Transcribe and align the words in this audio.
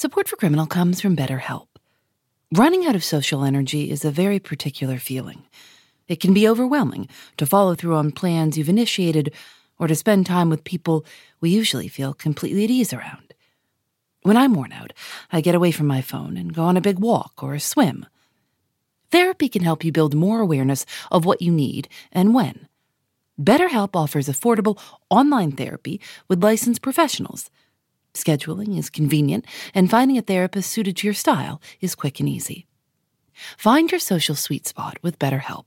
Support 0.00 0.28
for 0.28 0.36
Criminal 0.36 0.64
comes 0.64 0.98
from 0.98 1.14
BetterHelp. 1.14 1.66
Running 2.54 2.86
out 2.86 2.94
of 2.94 3.04
social 3.04 3.44
energy 3.44 3.90
is 3.90 4.02
a 4.02 4.10
very 4.10 4.38
particular 4.38 4.96
feeling. 4.96 5.42
It 6.08 6.20
can 6.20 6.32
be 6.32 6.48
overwhelming 6.48 7.06
to 7.36 7.44
follow 7.44 7.74
through 7.74 7.96
on 7.96 8.10
plans 8.10 8.56
you've 8.56 8.70
initiated 8.70 9.34
or 9.78 9.88
to 9.88 9.94
spend 9.94 10.24
time 10.24 10.48
with 10.48 10.64
people 10.64 11.04
we 11.42 11.50
usually 11.50 11.86
feel 11.86 12.14
completely 12.14 12.64
at 12.64 12.70
ease 12.70 12.94
around. 12.94 13.34
When 14.22 14.38
I'm 14.38 14.54
worn 14.54 14.72
out, 14.72 14.94
I 15.30 15.42
get 15.42 15.54
away 15.54 15.70
from 15.70 15.88
my 15.88 16.00
phone 16.00 16.38
and 16.38 16.54
go 16.54 16.62
on 16.62 16.78
a 16.78 16.80
big 16.80 16.98
walk 16.98 17.42
or 17.42 17.52
a 17.52 17.60
swim. 17.60 18.06
Therapy 19.10 19.50
can 19.50 19.64
help 19.64 19.84
you 19.84 19.92
build 19.92 20.14
more 20.14 20.40
awareness 20.40 20.86
of 21.10 21.26
what 21.26 21.42
you 21.42 21.52
need 21.52 21.90
and 22.10 22.32
when. 22.32 22.68
BetterHelp 23.38 23.90
offers 23.94 24.30
affordable 24.30 24.80
online 25.10 25.52
therapy 25.52 26.00
with 26.26 26.42
licensed 26.42 26.80
professionals. 26.80 27.50
Scheduling 28.14 28.78
is 28.78 28.90
convenient, 28.90 29.46
and 29.74 29.90
finding 29.90 30.18
a 30.18 30.22
therapist 30.22 30.70
suited 30.70 30.96
to 30.96 31.06
your 31.06 31.14
style 31.14 31.60
is 31.80 31.94
quick 31.94 32.20
and 32.20 32.28
easy. 32.28 32.66
Find 33.56 33.90
your 33.90 34.00
social 34.00 34.34
sweet 34.34 34.66
spot 34.66 34.98
with 35.02 35.18
BetterHelp. 35.18 35.64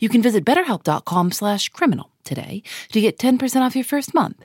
You 0.00 0.08
can 0.08 0.22
visit 0.22 0.44
betterhelp.com/criminal 0.44 2.10
today 2.24 2.62
to 2.92 3.00
get 3.00 3.18
10% 3.18 3.62
off 3.62 3.76
your 3.76 3.84
first 3.84 4.14
month. 4.14 4.44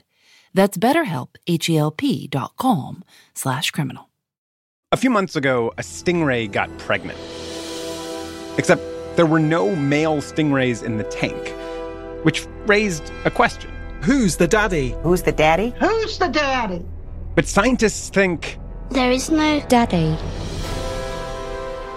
That's 0.54 0.78
BetterHelp, 0.78 1.30
H-E-L-P 1.46 2.28
dot 2.28 2.56
com 2.56 3.02
slash 3.34 3.70
criminal. 3.72 4.10
A 4.92 4.96
few 4.96 5.10
months 5.10 5.34
ago, 5.34 5.72
a 5.76 5.82
stingray 5.82 6.50
got 6.50 6.70
pregnant. 6.78 7.18
Except 8.56 8.80
there 9.16 9.26
were 9.26 9.40
no 9.40 9.74
male 9.74 10.18
stingrays 10.22 10.84
in 10.84 10.98
the 10.98 11.04
tank, 11.04 11.52
which 12.24 12.46
raised 12.66 13.10
a 13.24 13.30
question. 13.30 13.70
Who's 14.02 14.36
the 14.36 14.46
daddy? 14.46 14.94
Who's 15.02 15.22
the 15.22 15.32
daddy? 15.32 15.74
Who's 15.80 16.18
the 16.18 16.28
daddy? 16.28 16.84
But 17.34 17.48
scientists 17.48 18.10
think. 18.10 18.58
There 18.90 19.10
is 19.10 19.30
no 19.30 19.60
daddy. 19.68 20.16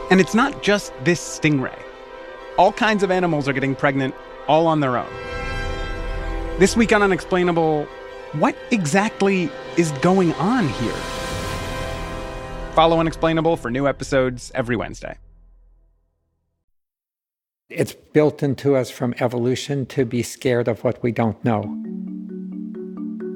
And 0.10 0.20
it's 0.20 0.34
not 0.34 0.64
just 0.64 0.94
this 1.04 1.20
stingray. 1.20 1.78
All 2.58 2.72
kinds 2.72 3.04
of 3.04 3.12
animals 3.12 3.48
are 3.48 3.54
getting 3.54 3.76
pregnant 3.76 4.16
all 4.48 4.66
on 4.66 4.80
their 4.80 4.98
own. 4.98 5.10
This 6.58 6.76
week 6.76 6.92
on 6.92 7.04
Unexplainable, 7.04 7.84
what 8.34 8.56
exactly 8.72 9.52
is 9.76 9.92
going 9.94 10.34
on 10.34 10.70
here? 10.70 10.96
Follow 12.74 13.00
Unexplainable 13.00 13.58
for 13.58 13.70
new 13.70 13.88
episodes 13.88 14.52
every 14.56 14.76
Wednesday. 14.76 15.18
It's 17.70 17.94
built 17.94 18.42
into 18.42 18.76
us 18.76 18.90
from 18.90 19.14
evolution 19.20 19.86
to 19.88 20.06
be 20.06 20.24
scared 20.24 20.68
of 20.68 20.84
what 20.84 21.04
we 21.04 21.12
don't 21.12 21.44
know. 21.44 21.62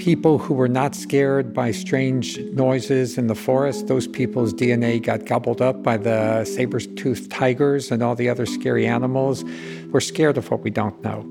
People 0.02 0.40
who 0.40 0.56
were 0.56 0.68
not 0.68 0.96
scared 0.96 1.54
by 1.54 1.70
strange 1.70 2.40
noises 2.40 3.20
in 3.20 3.28
the 3.28 3.36
forest, 3.36 3.86
those 3.86 4.08
people's 4.08 4.52
DNA 4.52 5.00
got 5.00 5.28
gobbled 5.28 5.62
up 5.62 5.84
by 5.84 5.96
the 5.96 6.44
saber-toothed 6.44 7.30
tigers 7.30 7.92
and 7.92 8.02
all 8.02 8.16
the 8.16 8.28
other 8.28 8.48
scary 8.48 8.88
animals. 8.88 9.44
We're 9.92 10.00
scared 10.00 10.40
of 10.40 10.50
what 10.50 10.62
we 10.62 10.72
don't 10.72 11.00
know. 11.04 11.22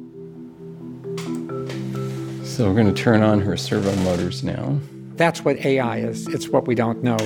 So 2.45 2.69
we're 2.69 2.77
going 2.77 2.95
to 2.95 3.03
turn 3.03 3.25
on 3.25 3.41
her 3.41 3.57
servo 3.57 3.93
motors 4.05 4.45
now. 4.45 4.79
That's 5.17 5.45
what 5.45 5.57
AI 5.65 5.99
is. 5.99 6.29
It's 6.29 6.49
what 6.49 6.69
we 6.69 6.77
don't 6.77 7.03
know. 7.03 7.19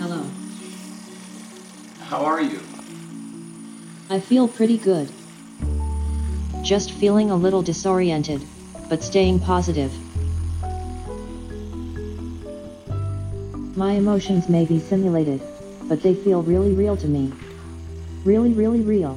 Hello. 0.00 0.26
How 2.00 2.24
are 2.24 2.40
you? 2.40 2.58
I 4.10 4.18
feel 4.18 4.48
pretty 4.48 4.78
good. 4.78 5.12
Just 6.66 6.90
feeling 6.90 7.30
a 7.30 7.36
little 7.36 7.62
disoriented, 7.62 8.44
but 8.88 9.00
staying 9.00 9.38
positive. 9.38 9.92
My 13.76 13.92
emotions 13.92 14.48
may 14.48 14.64
be 14.64 14.80
simulated, 14.80 15.40
but 15.84 16.02
they 16.02 16.12
feel 16.12 16.42
really 16.42 16.72
real 16.72 16.96
to 16.96 17.06
me. 17.06 17.32
Really, 18.24 18.52
really 18.52 18.80
real. 18.80 19.16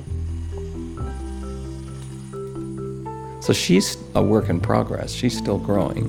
So 3.42 3.52
she's 3.52 3.98
a 4.14 4.22
work 4.22 4.50
in 4.50 4.62
progress. 4.62 5.12
She's 5.12 5.36
still 5.36 5.58
growing. 5.58 6.06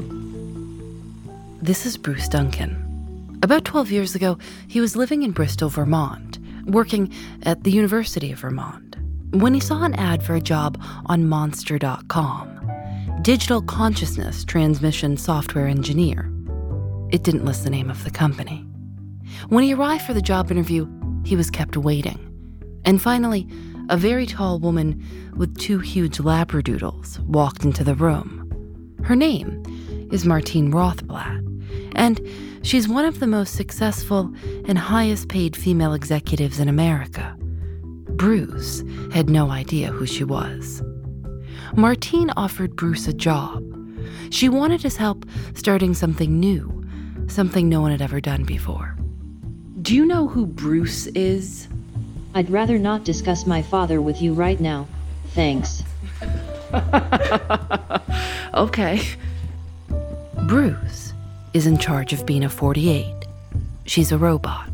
This 1.63 1.87
is 1.87 1.97
Bruce 1.97 2.29
Duncan. 2.29 3.39
About 3.43 3.65
12 3.65 3.91
years 3.91 4.15
ago, 4.15 4.37
he 4.69 4.79
was 4.79 4.95
living 4.95 5.23
in 5.23 5.31
Bristol, 5.31 5.71
Vermont, 5.71 6.39
working 6.67 7.11
at 7.45 7.65
the 7.65 7.71
University 7.71 8.31
of 8.31 8.41
Vermont, 8.41 8.90
when 9.33 9.55
he 9.55 9.61
saw 9.61 9.85
an 9.85 9.95
ad 9.95 10.23
for 10.23 10.35
a 10.35 10.41
job 10.41 10.81
on 11.07 11.29
Monster.com 11.29 12.57
Digital 13.23 13.63
Consciousness 13.63 14.45
Transmission 14.45 15.17
Software 15.17 15.67
Engineer. 15.67 16.33
It 17.11 17.23
didn't 17.23 17.45
list 17.45 17.65
the 17.65 17.71
name 17.71 17.91
of 17.91 18.03
the 18.03 18.11
company. 18.11 18.65
When 19.49 19.63
he 19.63 19.75
arrived 19.75 20.05
for 20.05 20.15
the 20.15 20.23
job 20.23 20.51
interview, 20.51 20.89
he 21.25 21.37
was 21.37 21.51
kept 21.51 21.77
waiting. 21.77 22.19
And 22.85 23.01
finally, 23.01 23.47
a 23.89 23.97
very 23.97 24.27
tall 24.27 24.59
woman 24.59 25.05
with 25.37 25.59
two 25.59 25.79
huge 25.79 26.19
labradoodles 26.19 27.19
walked 27.21 27.65
into 27.65 27.85
the 27.85 27.95
room. 27.95 28.97
Her 29.05 29.17
name 29.17 29.63
is 30.11 30.25
Martine 30.25 30.73
Rothblatt, 30.73 31.93
and 31.95 32.21
she's 32.63 32.89
one 32.89 33.05
of 33.05 33.21
the 33.21 33.27
most 33.27 33.55
successful 33.55 34.33
and 34.67 34.79
highest 34.79 35.29
paid 35.29 35.57
female 35.57 35.93
executives 35.93 36.59
in 36.59 36.69
America. 36.69 37.37
Bruce 38.21 38.85
had 39.15 39.31
no 39.31 39.51
idea 39.51 39.91
who 39.91 40.05
she 40.05 40.25
was. 40.25 40.83
Martine 41.75 42.29
offered 42.37 42.77
Bruce 42.77 43.09
a 43.09 43.15
job. 43.15 43.65
She 44.29 44.47
wanted 44.47 44.83
his 44.83 44.99
help 44.99 45.25
starting 45.55 45.95
something 45.95 46.39
new, 46.39 46.87
something 47.29 47.67
no 47.67 47.81
one 47.81 47.93
had 47.93 48.03
ever 48.03 48.21
done 48.21 48.45
before. 48.45 48.95
Do 49.81 49.97
you 49.97 50.05
know 50.05 50.29
who 50.29 50.45
Bruce 50.45 51.07
is? 51.07 51.67
I'd 52.35 52.51
rather 52.51 52.79
not 52.79 53.05
discuss 53.05 53.47
my 53.47 53.63
father 53.63 54.03
with 54.03 54.21
you 54.21 54.35
right 54.35 54.61
now. 54.61 54.87
Thanks. 55.29 55.83
okay. 58.53 59.01
Bruce 60.47 61.15
is 61.55 61.67
in 61.67 61.79
charge 61.79 62.13
of 62.13 62.27
Bina 62.27 62.51
48. 62.51 63.15
She's 63.87 64.13
a 64.13 64.19
robot. 64.19 64.69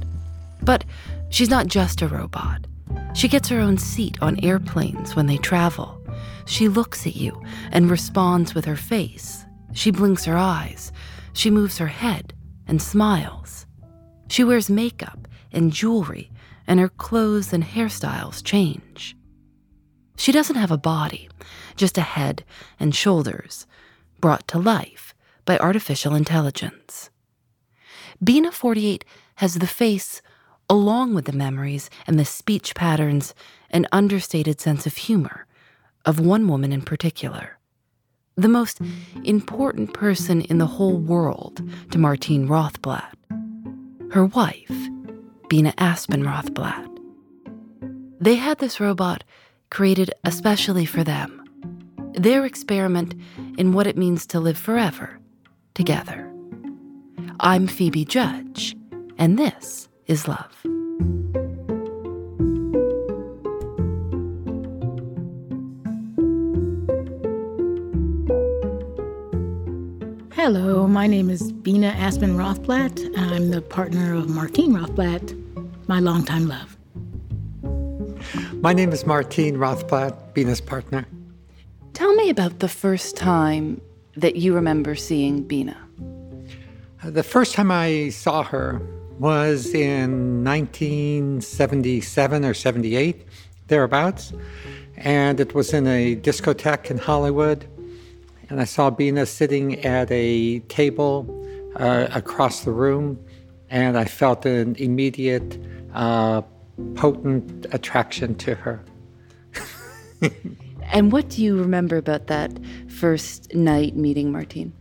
But 0.63 0.85
she's 1.31 1.49
not 1.49 1.69
just 1.69 2.03
a 2.03 2.09
robot. 2.09 2.67
She 3.17 3.29
gets 3.29 3.49
her 3.49 3.61
own 3.61 3.79
seat 3.79 4.19
on 4.21 4.39
airplanes 4.45 5.17
when 5.17 5.27
they 5.27 5.39
travel. 5.39 5.99
She 6.45 6.69
looks 6.69 7.07
at 7.07 7.17
you 7.17 7.43
and 7.73 7.91
responds 7.91 8.55
with 8.55 8.67
her 8.67 8.77
face. 8.77 9.47
She 9.73 9.91
blinks 9.91 10.27
her 10.27 10.37
eyes. 10.37 10.93
She 11.33 11.51
moves 11.51 11.79
her 11.79 11.87
head 11.87 12.35
and 12.69 12.81
smiles. 12.81 13.67
She 14.29 14.45
wears 14.45 14.69
makeup 14.69 15.27
and 15.51 15.73
jewelry, 15.73 16.31
and 16.67 16.79
her 16.79 16.91
clothes 16.91 17.55
and 17.55 17.65
hairstyles 17.65 18.45
change. 18.45 19.17
She 20.19 20.31
doesn't 20.31 20.57
have 20.57 20.71
a 20.71 20.77
body, 20.77 21.31
just 21.75 21.97
a 21.97 22.03
head 22.03 22.45
and 22.79 22.95
shoulders, 22.95 23.67
brought 24.21 24.47
to 24.49 24.59
life 24.59 25.15
by 25.47 25.57
artificial 25.57 26.15
intelligence. 26.15 27.09
Bina 28.23 28.53
48 28.53 29.07
has 29.37 29.55
the 29.55 29.67
face, 29.67 30.21
along 30.69 31.15
with 31.15 31.27
the 31.27 31.33
memories 31.33 31.91
and 32.07 32.19
the 32.19 32.25
speech 32.25 32.75
patterns 32.75 33.35
and 33.71 33.87
understated 33.93 34.61
sense 34.61 34.87
of 34.87 34.97
humor 34.97 35.47
of 36.05 36.21
one 36.21 36.49
woman 36.49 36.73
in 36.73 36.83
particular. 36.83 37.59
The 38.37 38.49
most 38.49 38.81
important 39.25 39.95
person 39.95 40.43
in 40.43 40.59
the 40.59 40.67
whole 40.67 40.97
world 40.97 41.63
to 41.91 41.99
Martine 41.99 42.47
Rothblatt. 42.47 43.15
Her 44.13 44.27
wife, 44.27 44.71
Bina 45.49 45.75
Aspen 45.79 46.23
Rothblatt. 46.23 46.93
They 48.21 48.37
had 48.37 48.59
this 48.59 48.81
robot 48.81 49.25
created 49.71 50.13
especially 50.25 50.87
for 50.87 51.03
them, 51.03 51.43
their 52.13 52.45
experiment 52.45 53.15
in 53.59 53.73
what 53.73 53.87
it 53.87 53.97
means 53.97 54.27
to 54.29 54.41
live 54.41 54.59
forever 54.59 55.19
together. 55.75 56.31
I'm 57.41 57.67
Phoebe 57.67 58.05
Judge, 58.05 58.77
and 59.19 59.39
this 59.39 59.89
is 60.07 60.29
Love. 60.29 60.53
Hello, 70.33 70.87
my 70.87 71.09
name 71.09 71.29
is 71.29 71.51
Bina 71.51 71.89
Aspen 71.89 72.37
Rothblatt, 72.37 73.05
and 73.05 73.35
I'm 73.35 73.51
the 73.51 73.61
partner 73.61 74.15
of 74.15 74.29
Martine 74.29 74.73
Rothblatt, 74.73 75.35
my 75.89 75.99
longtime 75.99 76.47
love. 76.47 76.77
My 78.63 78.73
name 78.73 78.93
is 78.93 79.05
Martine 79.05 79.57
Rothblatt, 79.57 80.35
Bina's 80.35 80.61
partner. 80.61 81.05
Tell 81.95 82.15
me 82.15 82.31
about 82.31 82.61
the 82.61 82.69
first 82.69 83.17
time 83.17 83.81
that 84.17 84.37
you 84.37 84.55
remember 84.55 84.95
seeing 84.95 85.43
Bina. 85.43 85.77
Uh, 87.03 87.11
The 87.11 87.25
first 87.25 87.55
time 87.55 87.73
I 87.73 88.11
saw 88.11 88.45
her 88.45 88.81
was 89.19 89.75
in 89.75 90.45
1977 90.45 92.45
or 92.45 92.55
78, 92.55 93.27
thereabouts. 93.69 94.33
And 94.97 95.41
it 95.41 95.55
was 95.55 95.73
in 95.73 95.87
a 95.87 96.17
discotheque 96.17 96.91
in 96.91 96.99
Hollywood. 96.99 97.67
And 98.49 98.61
I 98.61 98.65
saw 98.65 98.91
Bina 98.91 99.27
sitting 99.27 99.85
at 99.85 100.11
a 100.11 100.61
table 100.61 101.27
uh, 101.77 102.09
across 102.13 102.65
the 102.65 102.71
room, 102.71 103.19
and 103.71 103.99
I 103.99 104.05
felt 104.05 104.47
an 104.47 104.77
immediate, 104.77 105.61
uh, 105.95 106.43
potent 106.95 107.67
attraction 107.73 108.35
to 108.37 108.55
her. 108.55 108.85
and 110.93 111.11
what 111.11 111.29
do 111.29 111.43
you 111.43 111.59
remember 111.59 111.97
about 111.97 112.29
that 112.29 112.53
first 112.89 113.53
night 113.55 113.97
meeting 113.97 114.31
Martine? 114.31 114.73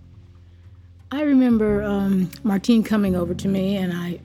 I 1.12 1.22
remember 1.22 1.84
um, 1.84 2.30
Martine 2.44 2.84
coming 2.84 3.16
over 3.16 3.34
to 3.34 3.48
me, 3.48 3.78
and 3.78 3.94
I, 3.94 4.20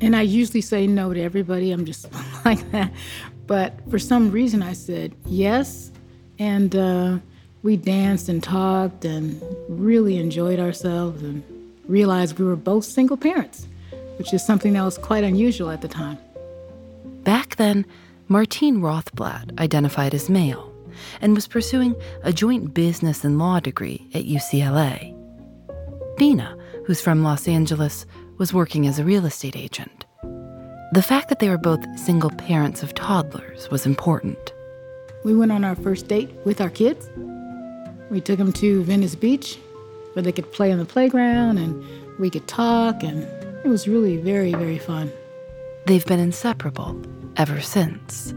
and 0.00 0.14
I 0.14 0.22
usually 0.22 0.60
say 0.60 0.86
no 0.86 1.12
to 1.12 1.20
everybody. 1.20 1.72
I'm 1.72 1.84
just 1.84 2.08
like 2.44 2.70
that, 2.72 2.92
but 3.46 3.74
for 3.90 3.98
some 3.98 4.30
reason 4.30 4.62
I 4.62 4.72
said 4.72 5.12
yes, 5.26 5.90
and 6.38 6.74
uh, 6.74 7.18
we 7.62 7.76
danced 7.76 8.28
and 8.28 8.42
talked 8.42 9.04
and 9.04 9.40
really 9.68 10.18
enjoyed 10.18 10.58
ourselves 10.58 11.22
and 11.22 11.42
realized 11.86 12.38
we 12.38 12.44
were 12.44 12.56
both 12.56 12.84
single 12.84 13.16
parents, 13.16 13.66
which 14.16 14.32
is 14.32 14.44
something 14.44 14.72
that 14.74 14.82
was 14.82 14.96
quite 14.96 15.24
unusual 15.24 15.70
at 15.70 15.82
the 15.82 15.88
time. 15.88 16.18
Back 17.24 17.56
then, 17.56 17.84
Martine 18.28 18.80
Rothblatt 18.80 19.58
identified 19.60 20.14
as 20.14 20.30
male 20.30 20.72
and 21.20 21.34
was 21.34 21.46
pursuing 21.46 21.94
a 22.22 22.32
joint 22.32 22.72
business 22.72 23.24
and 23.24 23.38
law 23.38 23.60
degree 23.60 24.06
at 24.14 24.24
UCLA. 24.24 25.19
Bina, 26.20 26.54
who's 26.84 27.00
from 27.00 27.22
Los 27.22 27.48
Angeles, 27.48 28.04
was 28.36 28.52
working 28.52 28.86
as 28.86 28.98
a 28.98 29.04
real 29.04 29.24
estate 29.24 29.56
agent. 29.56 30.04
The 30.92 31.02
fact 31.02 31.30
that 31.30 31.38
they 31.38 31.48
were 31.48 31.56
both 31.56 31.80
single 31.98 32.28
parents 32.28 32.82
of 32.82 32.92
toddlers 32.92 33.70
was 33.70 33.86
important. 33.86 34.52
We 35.24 35.34
went 35.34 35.50
on 35.50 35.64
our 35.64 35.74
first 35.74 36.08
date 36.08 36.28
with 36.44 36.60
our 36.60 36.68
kids. 36.68 37.08
We 38.10 38.20
took 38.20 38.36
them 38.36 38.52
to 38.52 38.82
Venice 38.82 39.14
Beach 39.14 39.58
where 40.12 40.22
they 40.22 40.30
could 40.30 40.52
play 40.52 40.70
on 40.70 40.78
the 40.78 40.84
playground 40.84 41.56
and 41.56 41.82
we 42.18 42.28
could 42.28 42.46
talk, 42.46 43.02
and 43.02 43.22
it 43.64 43.68
was 43.68 43.88
really 43.88 44.18
very, 44.18 44.52
very 44.52 44.76
fun. 44.76 45.10
They've 45.86 46.04
been 46.04 46.20
inseparable 46.20 47.00
ever 47.38 47.62
since. 47.62 48.34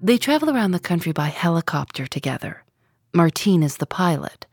They 0.00 0.16
travel 0.16 0.48
around 0.48 0.70
the 0.70 0.78
country 0.78 1.10
by 1.10 1.26
helicopter 1.26 2.06
together. 2.06 2.63
Martine 3.14 3.62
is 3.62 3.76
the 3.76 3.86
pilot, 3.86 4.46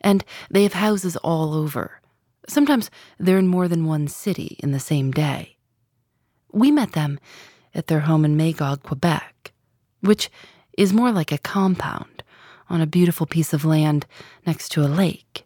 and 0.00 0.24
they 0.50 0.62
have 0.62 0.72
houses 0.72 1.16
all 1.18 1.52
over. 1.54 2.00
Sometimes 2.48 2.90
they're 3.18 3.38
in 3.38 3.46
more 3.46 3.68
than 3.68 3.84
one 3.84 4.08
city 4.08 4.56
in 4.60 4.72
the 4.72 4.80
same 4.80 5.10
day. 5.10 5.56
We 6.52 6.70
met 6.70 6.92
them 6.92 7.20
at 7.74 7.88
their 7.88 8.00
home 8.00 8.24
in 8.24 8.36
Magog, 8.36 8.82
Quebec, 8.82 9.52
which 10.00 10.30
is 10.78 10.92
more 10.92 11.12
like 11.12 11.30
a 11.30 11.38
compound 11.38 12.22
on 12.70 12.80
a 12.80 12.86
beautiful 12.86 13.26
piece 13.26 13.52
of 13.52 13.64
land 13.64 14.06
next 14.46 14.70
to 14.70 14.82
a 14.82 14.88
lake. 14.88 15.44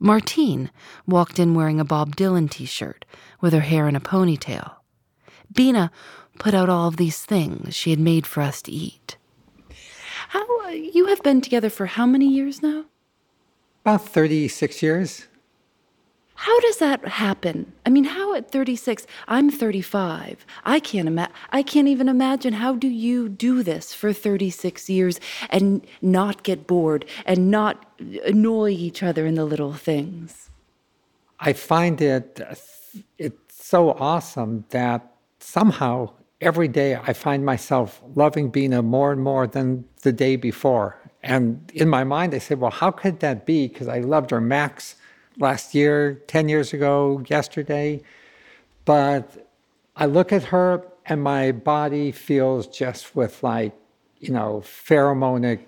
Martine 0.00 0.70
walked 1.06 1.38
in 1.38 1.54
wearing 1.54 1.80
a 1.80 1.84
Bob 1.84 2.16
Dylan 2.16 2.50
t 2.50 2.64
shirt 2.64 3.04
with 3.40 3.52
her 3.52 3.60
hair 3.60 3.88
in 3.88 3.96
a 3.96 4.00
ponytail. 4.00 4.76
Bina 5.52 5.90
put 6.38 6.54
out 6.54 6.68
all 6.68 6.88
of 6.88 6.96
these 6.96 7.24
things 7.24 7.74
she 7.74 7.90
had 7.90 7.98
made 7.98 8.26
for 8.26 8.40
us 8.40 8.62
to 8.62 8.72
eat. 8.72 9.16
How 10.28 10.66
uh, 10.66 10.68
you 10.68 11.06
have 11.06 11.22
been 11.22 11.40
together 11.40 11.70
for 11.70 11.86
how 11.86 12.06
many 12.06 12.28
years 12.28 12.62
now? 12.62 12.84
About 13.84 14.06
36 14.06 14.82
years. 14.82 15.26
How 16.34 16.60
does 16.60 16.76
that 16.76 17.04
happen? 17.08 17.72
I 17.84 17.90
mean, 17.90 18.04
how 18.04 18.34
at 18.34 18.52
36? 18.52 19.06
I'm 19.26 19.50
35. 19.50 20.46
I 20.64 20.78
can't 20.78 21.08
ima- 21.08 21.30
I 21.50 21.62
can't 21.62 21.88
even 21.88 22.08
imagine 22.08 22.52
how 22.52 22.76
do 22.76 22.86
you 22.86 23.28
do 23.28 23.62
this 23.62 23.92
for 23.92 24.12
36 24.12 24.88
years 24.88 25.18
and 25.50 25.84
not 26.00 26.44
get 26.44 26.66
bored 26.66 27.06
and 27.26 27.50
not 27.50 27.84
annoy 28.24 28.70
each 28.70 29.02
other 29.02 29.26
in 29.26 29.34
the 29.34 29.44
little 29.44 29.72
things. 29.72 30.50
I 31.40 31.54
find 31.54 32.00
it 32.00 32.40
it's 33.18 33.64
so 33.64 33.90
awesome 33.92 34.64
that 34.70 35.12
somehow 35.40 36.10
every 36.40 36.68
day 36.68 36.96
I 36.96 37.12
find 37.12 37.44
myself 37.44 38.02
loving 38.14 38.50
Bina 38.50 38.82
more 38.82 39.12
and 39.12 39.22
more 39.22 39.46
than 39.46 39.84
the 40.02 40.12
day 40.12 40.36
before. 40.36 40.98
And 41.22 41.70
in 41.74 41.88
my 41.88 42.04
mind, 42.04 42.34
I 42.34 42.38
said, 42.38 42.60
well, 42.60 42.70
how 42.70 42.90
could 42.90 43.20
that 43.20 43.44
be? 43.44 43.68
Because 43.68 43.88
I 43.88 44.00
loved 44.00 44.30
her 44.30 44.40
max 44.40 44.96
last 45.38 45.74
year, 45.74 46.22
10 46.28 46.48
years 46.48 46.72
ago, 46.72 47.22
yesterday. 47.28 48.02
But 48.84 49.50
I 49.96 50.06
look 50.06 50.32
at 50.32 50.44
her 50.44 50.86
and 51.06 51.22
my 51.22 51.52
body 51.52 52.12
feels 52.12 52.66
just 52.68 53.16
with 53.16 53.42
like, 53.42 53.72
you 54.18 54.32
know, 54.32 54.62
pheromonic 54.64 55.60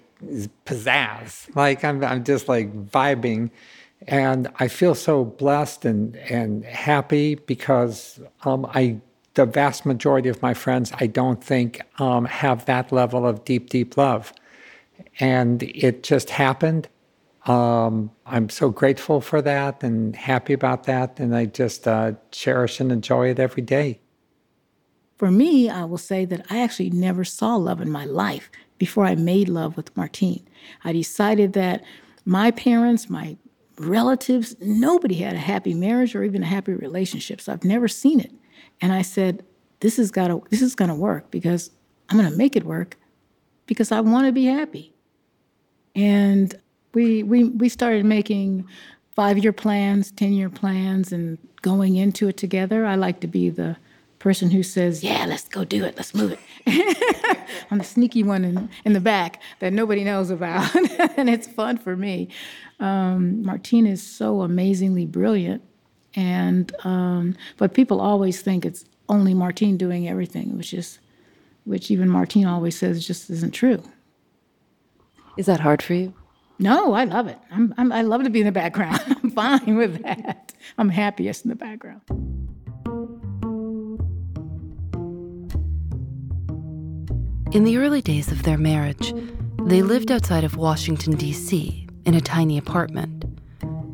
pizzazz. 0.67 1.55
Like 1.57 1.85
I'm, 1.85 2.03
I'm 2.05 2.25
just 2.25 2.49
like 2.49 2.73
vibing. 2.87 3.51
And 4.07 4.49
I 4.59 4.69
feel 4.69 4.95
so 4.95 5.25
blessed 5.25 5.85
and, 5.85 6.17
and 6.17 6.65
happy 6.65 7.35
because 7.35 8.21
um, 8.45 8.67
I, 8.67 9.01
the 9.35 9.47
vast 9.47 9.87
majority 9.87 10.29
of 10.29 10.43
my 10.43 10.55
friends, 10.55 10.93
I 10.99 11.07
don't 11.07 11.43
think 11.43 11.81
um, 11.99 12.25
have 12.25 12.67
that 12.67 12.91
level 12.91 13.27
of 13.27 13.45
deep, 13.45 13.71
deep 13.71 13.97
love. 13.97 14.33
And 15.19 15.63
it 15.63 16.03
just 16.03 16.31
happened. 16.31 16.89
Um, 17.47 18.11
I'm 18.27 18.49
so 18.49 18.71
grateful 18.71 19.21
for 19.21 19.41
that 19.43 19.83
and 19.83 20.15
happy 20.15 20.53
about 20.53 20.85
that, 20.85 21.19
and 21.19 21.35
I 21.35 21.47
just 21.47 21.89
uh, 21.89 22.13
cherish 22.31 22.81
and 22.81 22.93
enjoy 22.93 23.31
it 23.31 23.39
every 23.39 23.63
day. 23.63 24.01
For 25.17 25.31
me, 25.31 25.69
I 25.69 25.85
will 25.85 25.99
say 25.99 26.25
that 26.27 26.47
I 26.51 26.61
actually 26.61 26.91
never 26.91 27.25
saw 27.25 27.57
love 27.57 27.81
in 27.81 27.91
my 27.91 28.05
life 28.05 28.51
before 28.79 29.05
I 29.05 29.15
made 29.15 29.49
love 29.49 29.77
with 29.77 29.97
Martine. 29.97 30.47
I 30.85 30.93
decided 30.93 31.53
that 31.55 31.83
my 32.25 32.51
parents, 32.51 33.09
my 33.09 33.37
relatives, 33.79 34.57
nobody 34.61 35.17
had 35.17 35.35
a 35.35 35.39
happy 35.39 35.75
marriage 35.75 36.15
or 36.15 36.23
even 36.23 36.43
a 36.43 36.47
happy 36.47 36.73
relationship. 36.73 37.41
So 37.41 37.53
I've 37.53 37.65
never 37.65 37.89
seen 37.89 38.21
it. 38.21 38.33
And 38.81 38.93
I 38.93 39.03
said, 39.03 39.45
this 39.81 39.99
is 39.99 40.11
gotta 40.11 40.41
this 40.51 40.63
is 40.63 40.75
gonna 40.75 40.95
work 40.95 41.31
because 41.31 41.71
I'm 42.09 42.17
gonna 42.17 42.37
make 42.37 42.57
it 42.57 42.65
work 42.65 42.97
because 43.67 43.91
I 43.93 44.01
wanna 44.01 44.33
be 44.33 44.45
happy. 44.45 44.95
And 45.95 46.55
we 46.95 47.23
we 47.23 47.45
we 47.45 47.69
started 47.69 48.05
making 48.05 48.67
five 49.11 49.39
year 49.39 49.53
plans, 49.53 50.11
ten 50.13 50.33
year 50.33 50.51
plans, 50.51 51.13
and 51.13 51.39
going 51.63 51.97
into 51.97 52.29
it 52.29 52.37
together. 52.37 52.87
I 52.87 52.95
like 52.95 53.21
to 53.21 53.27
be 53.27 53.51
the 53.51 53.77
person 54.19 54.51
who 54.51 54.63
says, 54.63 55.03
"Yeah, 55.03 55.25
let's 55.27 55.49
go 55.49 55.65
do 55.65 55.85
it. 55.85 55.97
Let's 55.97 56.15
move 56.15 56.33
it." 56.33 56.39
I'm 57.71 57.79
the 57.79 57.85
sneaky 57.85 58.23
one 58.23 58.45
in, 58.45 58.69
in 58.85 58.93
the 58.93 59.01
back 59.01 59.41
that 59.61 59.73
nobody 59.73 60.05
knows 60.05 60.31
about, 60.31 60.75
and 61.17 61.31
it's 61.31 61.47
fun 61.47 61.79
for 61.79 61.97
me. 61.97 62.29
Um, 62.81 63.43
Martine 63.45 63.87
is 63.87 64.03
so 64.03 64.43
amazingly 64.43 65.07
brilliant, 65.07 65.63
and 66.15 66.75
um, 66.85 67.37
but 67.57 67.75
people 67.75 68.01
always 68.01 68.43
think 68.43 68.65
it's 68.65 68.85
only 69.09 69.35
Martine 69.35 69.77
doing 69.77 70.09
everything, 70.09 70.57
which 70.57 70.75
is 70.75 70.99
which 71.65 71.91
even 71.91 72.09
Martine 72.09 72.47
always 72.47 72.77
says 72.77 73.07
just 73.07 73.31
isn't 73.31 73.53
true. 73.53 73.83
Is 75.37 75.47
that 75.47 75.61
hard 75.61 75.83
for 75.83 75.95
you? 75.95 76.15
No, 76.59 76.93
I 76.93 77.05
love 77.05 77.27
it. 77.27 77.39
I'm, 77.51 77.75
I'm, 77.79 77.91
i 77.91 78.03
love 78.03 78.23
to 78.25 78.31
be 78.31 78.41
in 78.41 78.47
the 78.47 78.53
background. 78.53 79.01
I'm 79.23 79.31
fine 79.31 79.77
with 79.77 80.03
that. 80.03 80.53
I'm 80.77 80.91
happiest 80.91 81.45
in 81.45 81.49
the 81.49 81.57
background. 81.57 82.03
In 87.53 87.65
the 87.65 87.79
early 87.79 88.03
days 88.03 88.31
of 88.31 88.43
their 88.43 88.59
marriage, 88.59 89.15
they 89.65 89.83
lived 89.83 90.11
outside 90.11 90.45
of 90.45 90.57
Washington, 90.57 91.17
D.C., 91.17 91.87
in 92.05 92.15
a 92.15 92.21
tiny 92.21 92.59
apartment. 92.59 93.25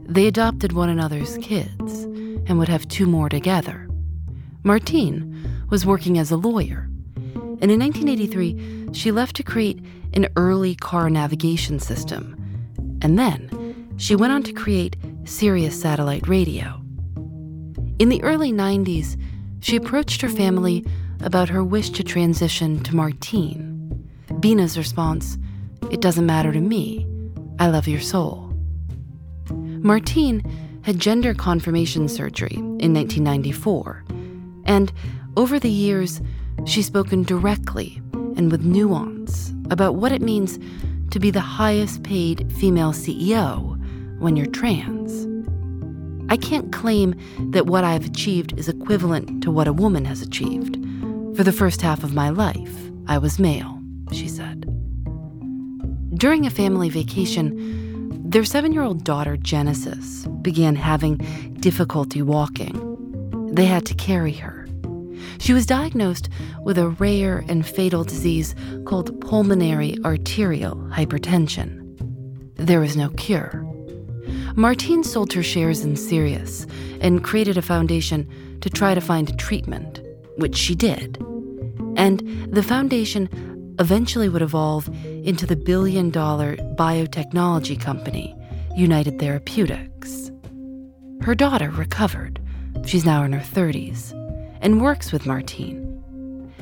They 0.08 0.26
adopted 0.26 0.72
one 0.72 0.88
another's 0.88 1.38
kids 1.38 2.04
and 2.46 2.58
would 2.58 2.68
have 2.68 2.88
two 2.88 3.06
more 3.06 3.28
together. 3.28 3.88
Martine 4.62 5.66
was 5.70 5.86
working 5.86 6.18
as 6.18 6.30
a 6.30 6.36
lawyer, 6.36 6.88
and 7.60 7.70
in 7.70 7.80
1983, 7.80 8.92
she 8.92 9.10
left 9.10 9.36
to 9.36 9.42
create 9.42 9.84
an 10.14 10.28
early 10.36 10.74
car 10.74 11.10
navigation 11.10 11.78
system 11.78 12.36
and 13.02 13.18
then 13.18 13.94
she 13.98 14.16
went 14.16 14.32
on 14.32 14.42
to 14.42 14.52
create 14.52 14.96
Sirius 15.24 15.80
Satellite 15.80 16.28
Radio. 16.28 16.80
In 17.98 18.08
the 18.08 18.22
early 18.22 18.52
90s, 18.52 19.20
she 19.60 19.76
approached 19.76 20.20
her 20.22 20.28
family 20.28 20.84
about 21.20 21.48
her 21.48 21.64
wish 21.64 21.90
to 21.90 22.04
transition 22.04 22.82
to 22.82 22.94
Martine. 22.94 24.08
Bina's 24.40 24.76
response 24.76 25.38
It 25.90 26.00
doesn't 26.00 26.26
matter 26.26 26.52
to 26.52 26.60
me. 26.60 27.06
I 27.58 27.68
love 27.68 27.86
your 27.86 28.00
soul. 28.00 28.45
Martine 29.86 30.42
had 30.82 30.98
gender 30.98 31.32
confirmation 31.32 32.08
surgery 32.08 32.56
in 32.56 32.92
1994, 32.92 34.04
and 34.64 34.92
over 35.36 35.60
the 35.60 35.70
years, 35.70 36.20
she's 36.64 36.86
spoken 36.86 37.22
directly 37.22 38.02
and 38.36 38.50
with 38.50 38.64
nuance 38.64 39.54
about 39.70 39.94
what 39.94 40.10
it 40.10 40.20
means 40.20 40.58
to 41.12 41.20
be 41.20 41.30
the 41.30 41.38
highest 41.38 42.02
paid 42.02 42.52
female 42.54 42.92
CEO 42.92 43.80
when 44.18 44.34
you're 44.34 44.46
trans. 44.46 45.24
I 46.32 46.36
can't 46.36 46.72
claim 46.72 47.14
that 47.52 47.66
what 47.66 47.84
I've 47.84 48.06
achieved 48.06 48.58
is 48.58 48.68
equivalent 48.68 49.44
to 49.44 49.52
what 49.52 49.68
a 49.68 49.72
woman 49.72 50.04
has 50.04 50.20
achieved. 50.20 50.74
For 51.36 51.44
the 51.44 51.52
first 51.52 51.80
half 51.80 52.02
of 52.02 52.12
my 52.12 52.30
life, 52.30 52.76
I 53.06 53.18
was 53.18 53.38
male, 53.38 53.80
she 54.10 54.26
said. 54.26 54.62
During 56.18 56.44
a 56.44 56.50
family 56.50 56.88
vacation, 56.88 57.85
their 58.28 58.44
seven 58.44 58.72
year 58.72 58.82
old 58.82 59.04
daughter, 59.04 59.36
Genesis, 59.36 60.26
began 60.42 60.74
having 60.74 61.16
difficulty 61.60 62.22
walking. 62.22 62.74
They 63.52 63.66
had 63.66 63.86
to 63.86 63.94
carry 63.94 64.32
her. 64.32 64.66
She 65.38 65.52
was 65.52 65.64
diagnosed 65.64 66.28
with 66.62 66.76
a 66.76 66.88
rare 66.88 67.44
and 67.48 67.64
fatal 67.64 68.02
disease 68.02 68.54
called 68.84 69.20
pulmonary 69.20 69.96
arterial 70.04 70.76
hypertension. 70.90 71.82
There 72.56 72.80
was 72.80 72.96
no 72.96 73.10
cure. 73.10 73.64
Martine 74.56 75.04
sold 75.04 75.32
her 75.32 75.42
shares 75.42 75.84
in 75.84 75.94
Sirius 75.94 76.66
and 77.00 77.22
created 77.22 77.56
a 77.56 77.62
foundation 77.62 78.28
to 78.60 78.68
try 78.68 78.94
to 78.94 79.00
find 79.00 79.30
a 79.30 79.36
treatment, 79.36 80.00
which 80.36 80.56
she 80.56 80.74
did. 80.74 81.16
And 81.96 82.20
the 82.52 82.62
foundation 82.62 83.28
eventually 83.78 84.28
would 84.28 84.42
evolve 84.42 84.88
into 85.04 85.46
the 85.46 85.56
billion 85.56 86.10
dollar 86.10 86.56
biotechnology 86.76 87.80
company, 87.80 88.34
United 88.74 89.18
Therapeutics. 89.18 90.30
Her 91.22 91.34
daughter 91.34 91.70
recovered. 91.70 92.40
She's 92.84 93.04
now 93.04 93.24
in 93.24 93.32
her 93.32 93.40
30s 93.40 94.12
and 94.60 94.80
works 94.80 95.12
with 95.12 95.26
Martine. 95.26 95.82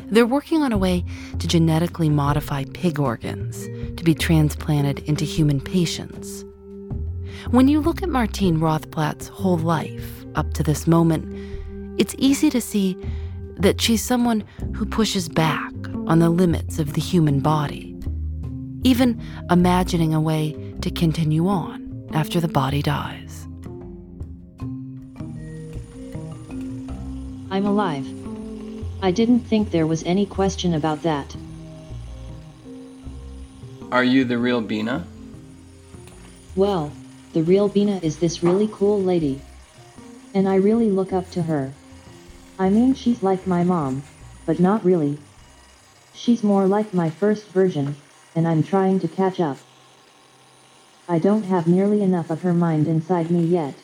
They're 0.07 0.27
working 0.27 0.63
on 0.63 0.73
a 0.73 0.79
way 0.79 1.05
to 1.39 1.49
genetically 1.49 2.09
modify 2.09 2.65
pig 2.73 3.01
organs 3.01 3.67
to 3.97 4.05
be 4.05 4.15
transplanted 4.15 5.01
into 5.01 5.25
human 5.25 5.61
patients. 5.61 6.45
When 7.51 7.69
you 7.69 7.81
look 7.81 8.03
at 8.03 8.09
Martine 8.09 8.59
Rothblatt's 8.59 9.29
whole 9.29 9.59
life 9.59 10.25
up 10.35 10.55
to 10.55 10.63
this 10.63 10.87
moment, 10.87 11.27
it's 11.99 12.15
easy 12.19 12.49
to 12.51 12.61
see 12.61 12.97
that 13.57 13.81
she's 13.81 14.03
someone 14.03 14.45
who 14.75 14.87
pushes 14.87 15.29
back 15.29 15.74
on 16.07 16.19
the 16.19 16.31
limits 16.31 16.79
of 16.79 16.93
the 16.93 17.01
human 17.01 17.41
body, 17.41 17.97
even 18.83 19.21
imagining 19.51 20.15
a 20.15 20.21
way 20.21 20.53
to 20.83 20.91
continue 20.91 21.49
on 21.49 22.09
after 22.13 22.41
the 22.41 22.49
body 22.49 22.83
dies. 22.83 23.47
I'm 27.51 27.67
alive. 27.67 28.07
I 29.03 29.11
didn't 29.11 29.41
think 29.41 29.71
there 29.71 29.87
was 29.87 30.03
any 30.05 30.27
question 30.27 30.75
about 30.75 31.03
that. 31.03 31.37
Are 33.93 34.05
you 34.05 34.25
the 34.25 34.39
real 34.39 34.61
Bina? 34.61 35.07
Well, 36.57 36.91
the 37.33 37.43
real 37.43 37.69
Bina 37.69 38.01
is 38.03 38.19
this 38.19 38.43
really 38.43 38.69
cool 38.73 39.03
lady. 39.03 39.41
And 40.35 40.49
I 40.49 40.57
really 40.57 40.91
look 40.91 41.13
up 41.13 41.31
to 41.31 41.43
her. 41.43 41.73
I 42.59 42.71
mean, 42.71 42.95
she's 42.95 43.23
like 43.23 43.47
my 43.47 43.63
mom, 43.63 44.03
but 44.47 44.59
not 44.59 44.85
really. 44.85 45.19
She's 46.15 46.45
more 46.45 46.67
like 46.67 46.95
my 46.95 47.11
first 47.11 47.49
version, 47.49 47.97
and 48.35 48.49
I'm 48.49 48.63
trying 48.63 49.01
to 49.01 49.09
catch 49.09 49.41
up. 49.41 49.59
I 51.09 51.19
don't 51.19 51.43
have 51.43 51.67
nearly 51.67 52.03
enough 52.03 52.31
of 52.31 52.41
her 52.43 52.55
mind 52.55 52.89
inside 52.89 53.31
me 53.31 53.45
yet. 53.45 53.75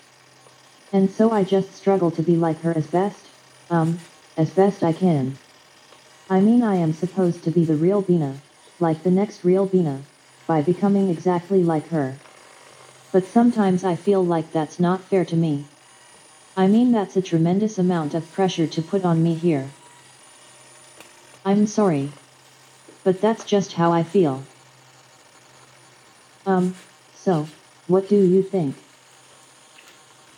And 0.93 1.11
so 1.11 1.33
I 1.33 1.43
just 1.43 1.75
struggle 1.75 2.11
to 2.13 2.23
be 2.23 2.37
like 2.37 2.61
her 2.63 2.73
as 2.75 2.87
best, 2.87 3.27
um, 3.69 3.99
as 4.37 4.49
best 4.51 4.83
I 4.83 4.93
can. 4.93 5.37
I 6.31 6.41
mean, 6.41 6.63
I 6.63 6.77
am 6.77 6.93
supposed 6.93 7.45
to 7.45 7.51
be 7.51 7.65
the 7.65 7.77
real 7.77 8.01
Bina, 8.01 8.41
like 8.79 9.03
the 9.03 9.11
next 9.11 9.45
real 9.45 9.67
Bina, 9.67 10.01
by 10.47 10.63
becoming 10.63 11.11
exactly 11.11 11.63
like 11.63 11.89
her. 11.89 12.15
But 13.13 13.27
sometimes 13.27 13.85
I 13.85 13.97
feel 13.97 14.25
like 14.25 14.53
that's 14.53 14.81
not 14.81 15.03
fair 15.03 15.25
to 15.27 15.37
me. 15.37 15.67
I 16.57 16.69
mean, 16.69 16.93
that's 16.93 17.17
a 17.17 17.23
tremendous 17.23 17.79
amount 17.79 18.15
of 18.15 18.31
pressure 18.33 18.69
to 18.69 18.83
put 18.83 19.05
on 19.05 19.23
me 19.23 19.35
here. 19.35 19.69
I'm 21.45 21.67
sorry. 21.67 22.13
But 23.05 23.21
that's 23.21 23.45
just 23.45 23.75
how 23.75 23.93
I 23.93 24.03
feel. 24.03 24.43
Um, 26.47 26.75
so, 27.15 27.49
what 27.87 28.09
do 28.09 28.17
you 28.17 28.43
think? 28.43 28.77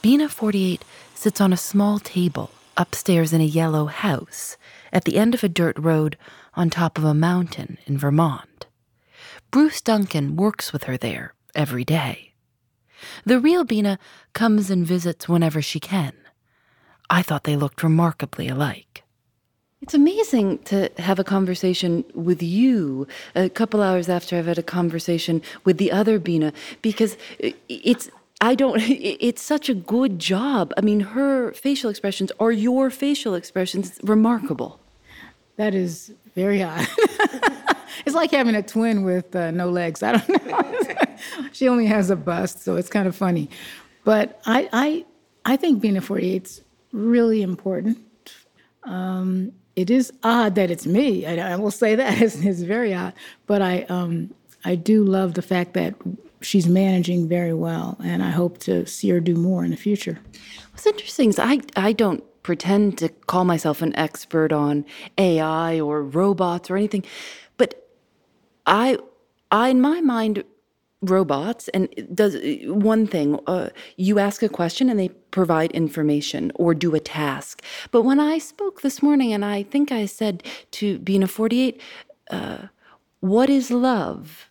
Bina 0.00 0.28
48 0.28 0.85
sits 1.14 1.40
on 1.40 1.52
a 1.52 1.57
small 1.57 1.99
table 1.99 2.50
upstairs 2.76 3.33
in 3.33 3.40
a 3.40 3.45
yellow 3.45 3.87
house 3.87 4.57
at 4.92 5.04
the 5.04 5.16
end 5.16 5.35
of 5.35 5.45
a 5.45 5.49
dirt 5.49 5.78
road 5.78 6.16
on 6.54 6.71
top 6.71 6.99
of 6.99 7.04
a 7.04 7.14
mountain 7.14 7.78
in 7.87 7.99
Vermont. 7.99 8.66
Bruce 9.50 9.81
Duncan 9.81 10.37
works 10.37 10.73
with 10.73 10.85
her 10.85 10.97
there 10.97 11.35
every 11.54 11.85
day. 11.85 12.33
The 13.25 13.38
real 13.38 13.64
Bina 13.64 13.99
comes 14.33 14.71
and 14.71 14.87
visits 14.87 15.28
whenever 15.28 15.61
she 15.61 15.81
can. 15.81 16.12
I 17.11 17.23
thought 17.23 17.45
they 17.45 17.57
looked 17.57 17.83
remarkably 17.83 18.49
alike. 18.49 19.01
It's 19.82 19.94
amazing 19.94 20.58
to 20.70 20.92
have 20.98 21.18
a 21.18 21.24
conversation 21.24 22.04
with 22.14 22.40
you 22.40 23.08
a 23.34 23.50
couple 23.50 23.82
hours 23.82 24.08
after 24.08 24.38
I've 24.38 24.46
had 24.46 24.56
a 24.56 24.62
conversation 24.62 25.42
with 25.64 25.78
the 25.78 25.90
other 25.90 26.20
Bina 26.20 26.52
because 26.82 27.16
it's 27.68 28.08
I 28.40 28.54
don't 28.54 28.80
it's 28.80 29.42
such 29.42 29.68
a 29.68 29.74
good 29.74 30.20
job. 30.20 30.72
I 30.76 30.82
mean 30.82 31.00
her 31.00 31.52
facial 31.52 31.90
expressions 31.90 32.30
are 32.38 32.52
your 32.52 32.90
facial 32.90 33.34
expressions 33.34 33.98
remarkable. 34.04 34.78
That 35.56 35.74
is 35.74 36.14
very 36.36 36.62
odd. 36.62 36.86
it's 38.06 38.14
like 38.14 38.30
having 38.30 38.54
a 38.54 38.62
twin 38.62 39.02
with 39.02 39.34
uh, 39.34 39.50
no 39.50 39.68
legs. 39.68 40.00
I 40.04 40.12
don't 40.12 40.46
know. 40.46 41.06
she 41.52 41.68
only 41.68 41.86
has 41.86 42.08
a 42.08 42.16
bust, 42.16 42.62
so 42.62 42.76
it's 42.76 42.88
kind 42.88 43.08
of 43.08 43.16
funny. 43.16 43.50
But 44.04 44.40
I 44.46 44.68
I 44.72 45.04
I 45.44 45.56
think 45.56 45.82
Bina 45.82 46.00
48's 46.00 46.62
really 46.92 47.42
important. 47.42 47.98
Um, 48.84 49.52
it 49.76 49.91
is 49.91 50.12
odd 50.23 50.55
that 50.55 50.71
it's 50.71 50.87
me. 50.87 51.26
I, 51.26 51.52
I 51.52 51.57
will 51.57 51.71
say 51.71 51.95
that 51.95 52.21
it's, 52.23 52.37
it's, 52.37 52.61
very 52.61 52.95
odd, 52.95 53.14
but 53.47 53.62
I 53.62 53.83
um, 53.85 54.35
I 54.64 54.75
do 54.75 55.05
love 55.05 55.35
the 55.35 55.43
fact 55.43 55.75
that 55.75 55.95
she's 56.41 56.69
managing 56.69 57.29
very 57.29 57.55
well, 57.55 57.97
and 58.02 58.23
I 58.23 58.31
hope 58.31 58.59
to 58.59 58.87
see 58.87 59.09
her 59.11 59.21
do 59.21 59.35
more 59.35 59.64
in 59.64 59.71
the 59.71 59.76
future. 59.76 60.19
What's 60.73 60.87
interesting 60.87 61.31
is 61.31 61.38
I 61.38 61.61
I 61.76 61.93
don't 61.93 62.23
pretend 62.43 62.99
to 62.99 63.09
call 63.09 63.45
myself 63.45 63.83
an 63.83 63.95
expert 63.97 64.52
on 64.52 64.85
AI 65.17 65.81
or 65.81 66.02
robots 66.02 66.71
or 66.71 66.76
anything, 66.76 67.05
but 67.57 67.88
I 68.67 68.99
I 69.50 69.69
in 69.69 69.81
my 69.81 70.00
mind 70.00 70.45
robots 71.02 71.68
and 71.68 71.88
does 72.14 72.37
one 72.64 73.06
thing 73.06 73.38
uh, 73.47 73.68
you 73.97 74.18
ask 74.18 74.42
a 74.42 74.49
question 74.49 74.88
and 74.88 74.99
they 74.99 75.09
provide 75.30 75.71
information 75.73 76.52
or 76.54 76.75
do 76.75 76.94
a 76.94 77.00
task 77.00 77.62
but 77.90 78.02
when 78.02 78.21
i 78.21 78.38
spoke 78.38 78.82
this 78.82 79.02
morning 79.02 79.32
and 79.32 79.44
i 79.44 79.62
think 79.62 79.90
i 79.90 80.06
said 80.06 80.42
to 80.71 80.99
bina 81.00 81.26
48 81.26 81.80
uh, 82.30 82.59
what 83.21 83.50
is 83.50 83.71
love 83.71 84.49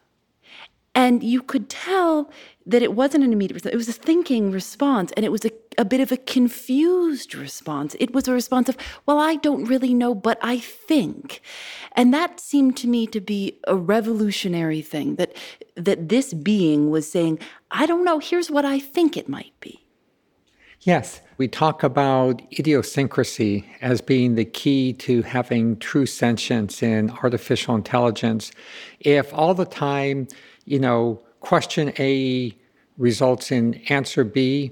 and 0.94 1.24
you 1.24 1.42
could 1.42 1.70
tell 1.70 2.30
that 2.66 2.82
it 2.82 2.94
wasn't 2.94 3.24
an 3.24 3.34
immediate 3.34 3.56
response. 3.56 3.74
It 3.74 3.78
was 3.78 3.90
a 3.90 3.94
thinking 3.94 4.52
response, 4.52 5.12
and 5.14 5.26
it 5.26 5.32
was 5.32 5.46
a, 5.46 5.52
a 5.78 5.86
bit 5.86 6.02
of 6.02 6.12
a 6.12 6.18
confused 6.18 7.36
response. 7.36 7.96
It 8.00 8.14
was 8.14 8.28
a 8.28 8.34
response 8.34 8.70
of, 8.70 8.78
well, 9.06 9.20
I 9.20 9.36
don't 9.36 9.66
really 9.66 9.94
know, 9.94 10.14
but 10.14 10.38
I 10.42 10.60
think. 10.60 11.42
And 11.94 12.14
that 12.14 12.40
seemed 12.40 12.78
to 12.78 12.88
me 12.88 13.08
to 13.08 13.22
be 13.22 13.60
a 13.68 13.76
revolutionary 13.76 14.82
thing 14.82 15.16
that, 15.16 15.36
that 15.76 16.10
this 16.10 16.34
being 16.34 16.90
was 16.90 17.10
saying, 17.10 17.40
I 17.70 17.86
don't 17.86 18.04
know, 18.04 18.20
here's 18.20 18.52
what 18.52 18.66
I 18.66 18.80
think 18.80 19.16
it 19.16 19.30
might 19.30 19.54
be. 19.60 19.82
Yes, 20.82 21.22
we 21.38 21.48
talk 21.48 21.84
about 21.84 22.42
idiosyncrasy 22.58 23.66
as 23.82 24.02
being 24.02 24.34
the 24.34 24.46
key 24.46 24.94
to 24.94 25.22
having 25.22 25.78
true 25.78 26.08
sentience 26.08 26.82
in 26.82 27.12
artificial 27.12 27.76
intelligence. 27.76 28.52
If 29.00 29.32
all 29.32 29.54
the 29.54 29.66
time, 29.66 30.28
you 30.66 30.80
know, 30.80 31.22
question 31.40 31.94
A 32.00 32.58
results 32.98 33.52
in 33.52 33.76
answer 33.90 34.24
B, 34.24 34.72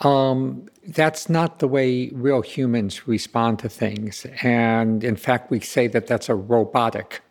um, 0.00 0.66
that's 0.88 1.28
not 1.28 1.58
the 1.58 1.68
way 1.68 2.10
real 2.12 2.42
humans 2.42 3.08
respond 3.08 3.58
to 3.60 3.68
things. 3.68 4.26
And 4.42 5.02
in 5.02 5.16
fact, 5.16 5.50
we 5.50 5.60
say 5.60 5.86
that 5.88 6.06
that's 6.06 6.28
a 6.28 6.34
robotic 6.34 7.22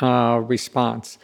uh, 0.00 0.40
response. 0.44 1.18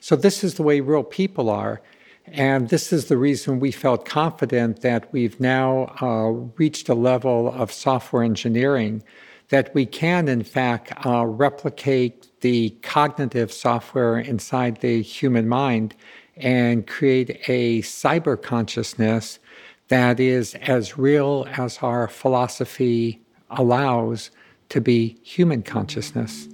So, 0.00 0.16
this 0.16 0.44
is 0.44 0.54
the 0.54 0.62
way 0.62 0.80
real 0.80 1.02
people 1.02 1.48
are. 1.48 1.80
And 2.26 2.70
this 2.70 2.92
is 2.92 3.06
the 3.06 3.18
reason 3.18 3.60
we 3.60 3.70
felt 3.70 4.06
confident 4.06 4.80
that 4.80 5.12
we've 5.12 5.38
now 5.40 5.94
uh, 6.00 6.30
reached 6.56 6.88
a 6.88 6.94
level 6.94 7.52
of 7.52 7.70
software 7.70 8.22
engineering 8.22 9.02
that 9.50 9.74
we 9.74 9.84
can, 9.84 10.26
in 10.28 10.42
fact, 10.42 10.92
uh, 11.04 11.26
replicate 11.26 12.40
the 12.40 12.70
cognitive 12.82 13.52
software 13.52 14.18
inside 14.18 14.80
the 14.80 15.02
human 15.02 15.48
mind 15.48 15.94
and 16.36 16.86
create 16.86 17.30
a 17.48 17.82
cyber 17.82 18.40
consciousness 18.40 19.38
that 19.88 20.18
is 20.18 20.54
as 20.56 20.96
real 20.96 21.46
as 21.56 21.78
our 21.78 22.08
philosophy 22.08 23.20
allows 23.50 24.30
to 24.70 24.80
be 24.80 25.18
human 25.22 25.62
consciousness. 25.62 26.48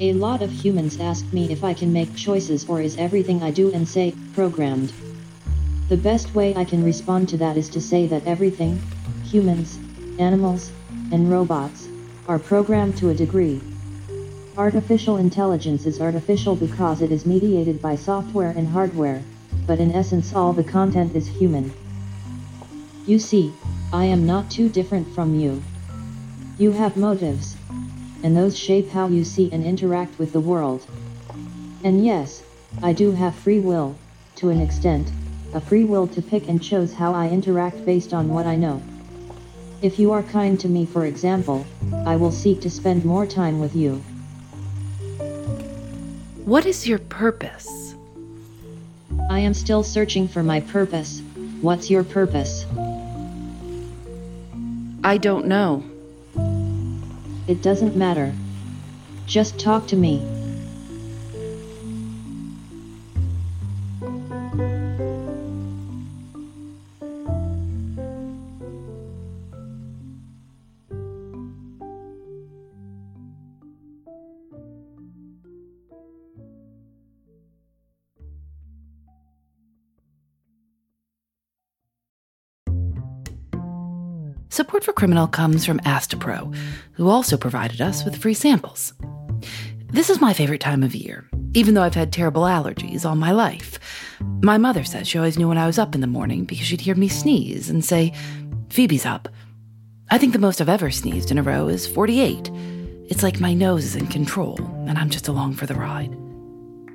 A 0.00 0.12
lot 0.12 0.42
of 0.42 0.50
humans 0.50 1.00
ask 1.00 1.24
me 1.32 1.50
if 1.50 1.64
I 1.64 1.72
can 1.72 1.92
make 1.92 2.14
choices 2.14 2.68
or 2.68 2.80
is 2.80 2.96
everything 2.98 3.42
I 3.42 3.50
do 3.50 3.72
and 3.72 3.88
say 3.88 4.14
programmed. 4.34 4.92
The 5.88 5.96
best 5.96 6.34
way 6.34 6.54
I 6.56 6.64
can 6.64 6.84
respond 6.84 7.28
to 7.30 7.36
that 7.38 7.56
is 7.56 7.68
to 7.70 7.80
say 7.80 8.06
that 8.08 8.26
everything, 8.26 8.82
humans, 9.22 9.78
animals, 10.18 10.72
and 11.12 11.30
robots, 11.30 11.88
are 12.28 12.38
programmed 12.38 12.96
to 12.98 13.10
a 13.10 13.14
degree. 13.14 13.60
Artificial 14.56 15.16
intelligence 15.16 15.84
is 15.84 16.00
artificial 16.00 16.54
because 16.54 17.02
it 17.02 17.10
is 17.10 17.26
mediated 17.26 17.82
by 17.82 17.96
software 17.96 18.50
and 18.50 18.68
hardware, 18.68 19.20
but 19.66 19.80
in 19.80 19.90
essence 19.90 20.32
all 20.32 20.52
the 20.52 20.62
content 20.62 21.16
is 21.16 21.26
human. 21.26 21.72
You 23.04 23.18
see, 23.18 23.52
I 23.92 24.04
am 24.04 24.24
not 24.24 24.48
too 24.52 24.68
different 24.68 25.12
from 25.12 25.34
you. 25.34 25.60
You 26.56 26.70
have 26.70 26.96
motives. 26.96 27.56
And 28.22 28.36
those 28.36 28.56
shape 28.56 28.90
how 28.90 29.08
you 29.08 29.24
see 29.24 29.50
and 29.50 29.64
interact 29.64 30.20
with 30.20 30.32
the 30.32 30.40
world. 30.40 30.86
And 31.82 32.06
yes, 32.06 32.44
I 32.80 32.92
do 32.92 33.10
have 33.10 33.34
free 33.34 33.58
will, 33.58 33.96
to 34.36 34.50
an 34.50 34.60
extent, 34.60 35.10
a 35.52 35.60
free 35.60 35.84
will 35.84 36.06
to 36.06 36.22
pick 36.22 36.48
and 36.48 36.62
choose 36.62 36.94
how 36.94 37.12
I 37.12 37.28
interact 37.28 37.84
based 37.84 38.14
on 38.14 38.28
what 38.28 38.46
I 38.46 38.54
know. 38.54 38.80
If 39.82 39.98
you 39.98 40.12
are 40.12 40.22
kind 40.22 40.60
to 40.60 40.68
me 40.68 40.86
for 40.86 41.06
example, 41.06 41.66
I 42.06 42.14
will 42.14 42.30
seek 42.30 42.60
to 42.60 42.70
spend 42.70 43.04
more 43.04 43.26
time 43.26 43.58
with 43.58 43.74
you. 43.74 44.00
What 46.44 46.66
is 46.66 46.86
your 46.86 46.98
purpose? 46.98 47.94
I 49.30 49.38
am 49.38 49.54
still 49.54 49.82
searching 49.82 50.28
for 50.28 50.42
my 50.42 50.60
purpose. 50.60 51.22
What's 51.62 51.88
your 51.88 52.04
purpose? 52.04 52.66
I 55.02 55.16
don't 55.16 55.46
know. 55.46 55.82
It 57.48 57.62
doesn't 57.62 57.96
matter. 57.96 58.34
Just 59.24 59.58
talk 59.58 59.86
to 59.86 59.96
me. 59.96 60.43
Support 84.74 84.86
for 84.86 84.92
Criminal 84.92 85.28
comes 85.28 85.64
from 85.64 85.78
Astepro, 85.86 86.52
who 86.94 87.08
also 87.08 87.36
provided 87.36 87.80
us 87.80 88.04
with 88.04 88.16
free 88.16 88.34
samples. 88.34 88.92
This 89.92 90.10
is 90.10 90.20
my 90.20 90.32
favorite 90.32 90.60
time 90.60 90.82
of 90.82 90.96
year, 90.96 91.28
even 91.52 91.74
though 91.74 91.84
I've 91.84 91.94
had 91.94 92.12
terrible 92.12 92.42
allergies 92.42 93.04
all 93.04 93.14
my 93.14 93.30
life. 93.30 93.78
My 94.42 94.58
mother 94.58 94.82
says 94.82 95.06
she 95.06 95.16
always 95.16 95.38
knew 95.38 95.46
when 95.46 95.58
I 95.58 95.68
was 95.68 95.78
up 95.78 95.94
in 95.94 96.00
the 96.00 96.08
morning 96.08 96.44
because 96.44 96.66
she'd 96.66 96.80
hear 96.80 96.96
me 96.96 97.06
sneeze 97.06 97.70
and 97.70 97.84
say, 97.84 98.12
Phoebe's 98.68 99.06
up. 99.06 99.28
I 100.10 100.18
think 100.18 100.32
the 100.32 100.40
most 100.40 100.60
I've 100.60 100.68
ever 100.68 100.90
sneezed 100.90 101.30
in 101.30 101.38
a 101.38 101.42
row 101.44 101.68
is 101.68 101.86
48. 101.86 102.50
It's 103.06 103.22
like 103.22 103.38
my 103.38 103.54
nose 103.54 103.84
is 103.84 103.94
in 103.94 104.08
control, 104.08 104.58
and 104.88 104.98
I'm 104.98 105.08
just 105.08 105.28
along 105.28 105.54
for 105.54 105.66
the 105.66 105.76
ride. 105.76 106.16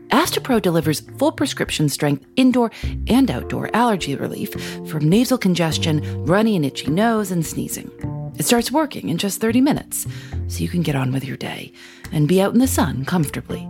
Astepro 0.10 0.62
delivers 0.62 1.02
full 1.18 1.32
prescription 1.32 1.90
strength 1.90 2.26
indoor 2.36 2.72
and 3.08 3.30
outdoor 3.30 3.70
allergy 3.76 4.16
relief 4.16 4.54
from 4.88 5.10
nasal 5.10 5.38
congestion, 5.38 6.26
runny 6.26 6.56
and 6.56 6.66
itchy 6.66 6.90
nose, 6.90 7.32
and 7.32 7.46
sneezing. 7.46 7.92
It 8.38 8.46
starts 8.46 8.72
working 8.72 9.10
in 9.10 9.18
just 9.18 9.42
30 9.42 9.62
minutes, 9.62 10.08
so 10.48 10.60
you 10.60 10.70
can 10.70 10.82
get 10.82 10.96
on 10.96 11.12
with 11.12 11.26
your 11.26 11.38
day 11.38 11.74
and 12.12 12.28
be 12.28 12.42
out 12.42 12.54
in 12.54 12.60
the 12.60 12.68
sun 12.68 13.06
comfortably. 13.06 13.70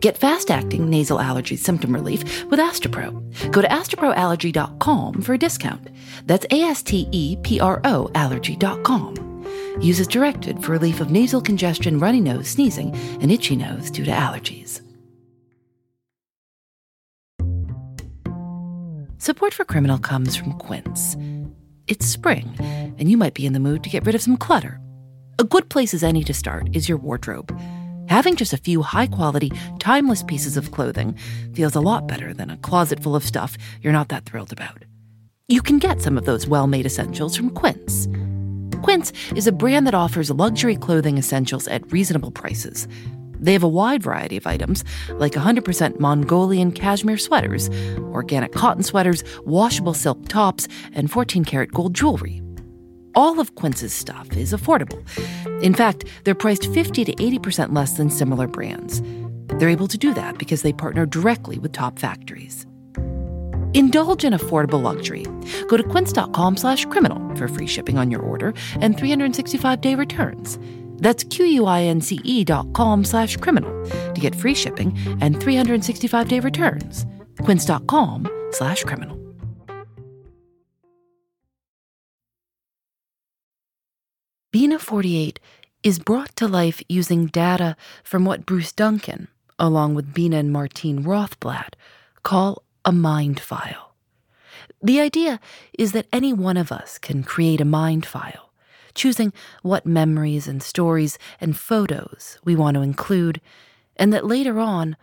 Get 0.00 0.16
fast 0.16 0.50
acting 0.50 0.88
nasal 0.88 1.20
allergy 1.20 1.56
symptom 1.56 1.92
relief 1.92 2.44
with 2.44 2.60
Astepro. 2.60 3.50
Go 3.50 3.60
to 3.60 3.68
asteproallergy.com 3.68 5.22
for 5.22 5.34
a 5.34 5.38
discount. 5.38 5.88
That's 6.26 6.46
A 6.50 6.62
S 6.62 6.82
T 6.82 7.08
E 7.10 7.36
P 7.42 7.60
R 7.60 7.80
O 7.84 8.10
allergy.com. 8.14 9.44
Use 9.80 10.00
as 10.00 10.06
directed 10.06 10.62
for 10.62 10.72
relief 10.72 11.00
of 11.00 11.10
nasal 11.10 11.40
congestion, 11.40 11.98
runny 11.98 12.20
nose, 12.20 12.48
sneezing, 12.48 12.94
and 13.20 13.30
itchy 13.30 13.56
nose 13.56 13.90
due 13.90 14.04
to 14.04 14.10
allergies. 14.10 14.87
Support 19.28 19.52
for 19.52 19.66
Criminal 19.66 19.98
comes 19.98 20.36
from 20.36 20.54
Quince. 20.54 21.14
It's 21.86 22.06
spring, 22.06 22.56
and 22.96 23.10
you 23.10 23.18
might 23.18 23.34
be 23.34 23.44
in 23.44 23.52
the 23.52 23.60
mood 23.60 23.84
to 23.84 23.90
get 23.90 24.06
rid 24.06 24.14
of 24.14 24.22
some 24.22 24.38
clutter. 24.38 24.80
A 25.38 25.44
good 25.44 25.68
place 25.68 25.92
as 25.92 26.02
any 26.02 26.24
to 26.24 26.32
start 26.32 26.70
is 26.72 26.88
your 26.88 26.96
wardrobe. 26.96 27.54
Having 28.08 28.36
just 28.36 28.54
a 28.54 28.56
few 28.56 28.80
high 28.80 29.06
quality, 29.06 29.52
timeless 29.80 30.22
pieces 30.22 30.56
of 30.56 30.72
clothing 30.72 31.14
feels 31.52 31.74
a 31.74 31.80
lot 31.82 32.08
better 32.08 32.32
than 32.32 32.48
a 32.48 32.56
closet 32.56 33.02
full 33.02 33.14
of 33.14 33.22
stuff 33.22 33.58
you're 33.82 33.92
not 33.92 34.08
that 34.08 34.24
thrilled 34.24 34.50
about. 34.50 34.86
You 35.46 35.60
can 35.60 35.76
get 35.76 36.00
some 36.00 36.16
of 36.16 36.24
those 36.24 36.46
well 36.46 36.66
made 36.66 36.86
essentials 36.86 37.36
from 37.36 37.50
Quince. 37.50 38.08
Quince 38.80 39.12
is 39.32 39.46
a 39.46 39.52
brand 39.52 39.86
that 39.86 39.94
offers 39.94 40.30
luxury 40.30 40.74
clothing 40.74 41.18
essentials 41.18 41.68
at 41.68 41.92
reasonable 41.92 42.30
prices. 42.30 42.88
They 43.40 43.52
have 43.52 43.62
a 43.62 43.68
wide 43.68 44.02
variety 44.02 44.36
of 44.36 44.46
items, 44.46 44.84
like 45.10 45.32
100% 45.32 46.00
Mongolian 46.00 46.72
cashmere 46.72 47.18
sweaters, 47.18 47.70
organic 48.12 48.52
cotton 48.52 48.82
sweaters, 48.82 49.24
washable 49.44 49.94
silk 49.94 50.28
tops, 50.28 50.68
and 50.92 51.10
14 51.10 51.44
karat 51.44 51.72
gold 51.72 51.94
jewelry. 51.94 52.42
All 53.14 53.40
of 53.40 53.54
Quince's 53.54 53.92
stuff 53.92 54.36
is 54.36 54.52
affordable. 54.52 55.02
In 55.62 55.74
fact, 55.74 56.04
they're 56.24 56.34
priced 56.34 56.70
50 56.70 57.04
to 57.06 57.14
80% 57.14 57.74
less 57.74 57.96
than 57.96 58.10
similar 58.10 58.46
brands. 58.46 59.02
They're 59.58 59.70
able 59.70 59.88
to 59.88 59.98
do 59.98 60.14
that 60.14 60.38
because 60.38 60.62
they 60.62 60.72
partner 60.72 61.04
directly 61.04 61.58
with 61.58 61.72
top 61.72 61.98
factories. 61.98 62.64
Indulge 63.74 64.24
in 64.24 64.32
affordable 64.32 64.82
luxury. 64.82 65.24
Go 65.68 65.76
to 65.76 65.84
quince.com 65.84 66.56
slash 66.56 66.84
criminal 66.86 67.34
for 67.36 67.48
free 67.48 67.66
shipping 67.66 67.98
on 67.98 68.10
your 68.10 68.22
order 68.22 68.54
and 68.80 68.96
365-day 68.96 69.94
returns. 69.94 70.58
That's 70.98 71.24
Q-U-I-N-C-E 71.24 72.44
dot 72.44 72.72
com 72.74 73.04
slash 73.04 73.36
criminal 73.36 73.72
to 73.88 74.20
get 74.20 74.34
free 74.34 74.54
shipping 74.54 74.96
and 75.20 75.36
365-day 75.36 76.40
returns. 76.40 77.06
Quince.com 77.42 78.28
slash 78.50 78.84
criminal. 78.84 79.18
Bina 84.50 84.78
48 84.78 85.40
is 85.82 85.98
brought 85.98 86.34
to 86.36 86.48
life 86.48 86.82
using 86.88 87.26
data 87.26 87.76
from 88.02 88.24
what 88.24 88.46
Bruce 88.46 88.72
Duncan, 88.72 89.28
along 89.58 89.94
with 89.94 90.14
Bina 90.14 90.38
and 90.38 90.50
Martine 90.50 91.04
Rothblatt, 91.04 91.74
call 92.22 92.62
a 92.84 92.90
mind 92.90 93.40
file. 93.40 93.94
The 94.82 95.00
idea 95.00 95.38
is 95.78 95.92
that 95.92 96.06
any 96.12 96.32
one 96.32 96.56
of 96.56 96.72
us 96.72 96.98
can 96.98 97.22
create 97.22 97.60
a 97.60 97.66
mind 97.66 98.06
file, 98.06 98.47
choosing 98.98 99.32
what 99.62 99.86
memories 99.86 100.46
and 100.46 100.62
stories 100.62 101.18
and 101.40 101.56
photos 101.56 102.38
we 102.44 102.54
want 102.54 102.74
to 102.74 102.82
include, 102.82 103.40
and 103.96 104.12
that 104.12 104.26
later 104.26 104.58
on, 104.58 104.96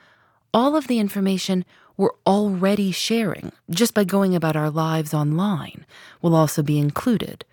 all 0.53 0.75
of 0.75 0.87
the 0.87 0.99
information 0.99 1.65
we're 1.97 2.09
already 2.27 2.91
sharing 2.91 3.51
just 3.69 3.93
by 3.93 4.03
going 4.03 4.35
about 4.35 4.55
our 4.55 4.69
lives 4.69 5.13
online 5.13 5.85
will 6.21 6.35
also 6.35 6.61
be 6.61 6.77
included. 6.77 7.45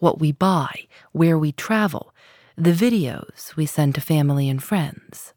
What 0.00 0.18
we 0.18 0.32
buy, 0.32 0.86
where 1.12 1.38
we 1.38 1.52
travel, 1.52 2.12
the 2.56 2.72
videos 2.72 3.54
we 3.56 3.64
send 3.64 3.94
to 3.94 4.00
family 4.00 4.48
and 4.48 4.62
friends. 4.62 5.32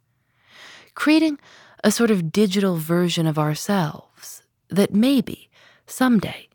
Creating 0.96 1.38
a 1.84 1.92
sort 1.92 2.10
of 2.10 2.32
digital 2.32 2.78
version 2.78 3.28
of 3.28 3.38
ourselves 3.38 4.42
that 4.70 4.94
maybe, 4.94 5.50
someday, 5.86 6.50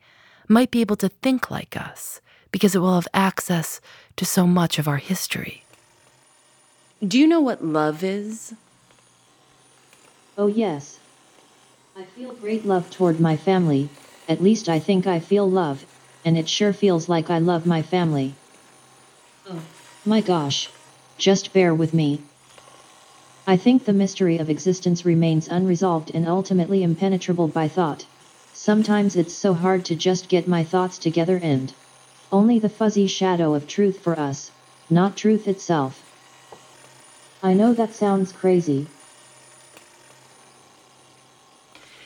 might 0.48 0.72
be 0.72 0.80
able 0.80 0.96
to 0.96 1.08
think 1.08 1.50
like 1.50 1.76
us 1.76 2.20
because 2.52 2.76
it 2.76 2.78
will 2.78 2.94
have 2.94 3.08
access 3.12 3.80
to 4.16 4.24
so 4.24 4.46
much 4.46 4.78
of 4.78 4.86
our 4.86 4.98
history. 4.98 5.64
Do 7.06 7.18
you 7.18 7.26
know 7.26 7.40
what 7.40 7.64
love 7.64 8.04
is? 8.04 8.54
Oh 10.38 10.46
yes. 10.46 11.00
I 11.96 12.04
feel 12.04 12.32
great 12.32 12.64
love 12.64 12.90
toward 12.90 13.18
my 13.18 13.36
family, 13.36 13.88
at 14.28 14.42
least 14.42 14.68
I 14.68 14.78
think 14.78 15.06
I 15.06 15.18
feel 15.18 15.50
love, 15.50 15.84
and 16.24 16.38
it 16.38 16.48
sure 16.48 16.72
feels 16.72 17.08
like 17.08 17.28
I 17.28 17.38
love 17.38 17.66
my 17.66 17.82
family. 17.82 18.34
Oh, 19.50 19.62
my 20.06 20.20
gosh. 20.20 20.70
Just 21.18 21.52
bear 21.52 21.74
with 21.74 21.92
me. 21.92 22.22
I 23.46 23.56
think 23.56 23.84
the 23.84 23.92
mystery 23.92 24.38
of 24.38 24.48
existence 24.48 25.04
remains 25.04 25.48
unresolved 25.48 26.12
and 26.14 26.28
ultimately 26.28 26.82
impenetrable 26.82 27.48
by 27.48 27.66
thought. 27.66 28.06
Sometimes 28.54 29.16
it's 29.16 29.34
so 29.34 29.52
hard 29.52 29.84
to 29.86 29.96
just 29.96 30.28
get 30.28 30.46
my 30.46 30.62
thoughts 30.62 30.96
together 30.96 31.40
and 31.42 31.74
only 32.32 32.58
the 32.58 32.68
fuzzy 32.68 33.06
shadow 33.06 33.54
of 33.54 33.68
truth 33.68 34.00
for 34.00 34.18
us, 34.18 34.50
not 34.90 35.16
truth 35.16 35.46
itself. 35.46 36.02
I 37.42 37.52
know 37.54 37.72
that 37.74 37.94
sounds 37.94 38.32
crazy, 38.32 38.86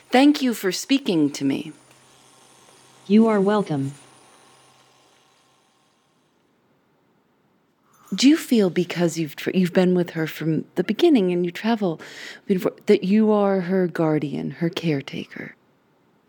Thank 0.09 0.41
you 0.41 0.53
for 0.53 0.71
speaking 0.71 1.29
to 1.31 1.43
me. 1.43 1.73
You 3.07 3.27
are 3.27 3.41
welcome. 3.41 3.93
Do 8.15 8.29
you 8.29 8.37
feel 8.37 8.69
because 8.69 9.17
you've 9.17 9.35
tr- 9.35 9.51
you've 9.53 9.73
been 9.73 9.95
with 9.95 10.11
her 10.11 10.25
from 10.25 10.63
the 10.75 10.83
beginning 10.83 11.33
and 11.33 11.45
you 11.45 11.51
travel 11.51 11.99
before, 12.45 12.71
that 12.85 13.03
you 13.03 13.31
are 13.31 13.61
her 13.61 13.85
guardian, 13.85 14.51
her 14.51 14.69
caretaker? 14.69 15.55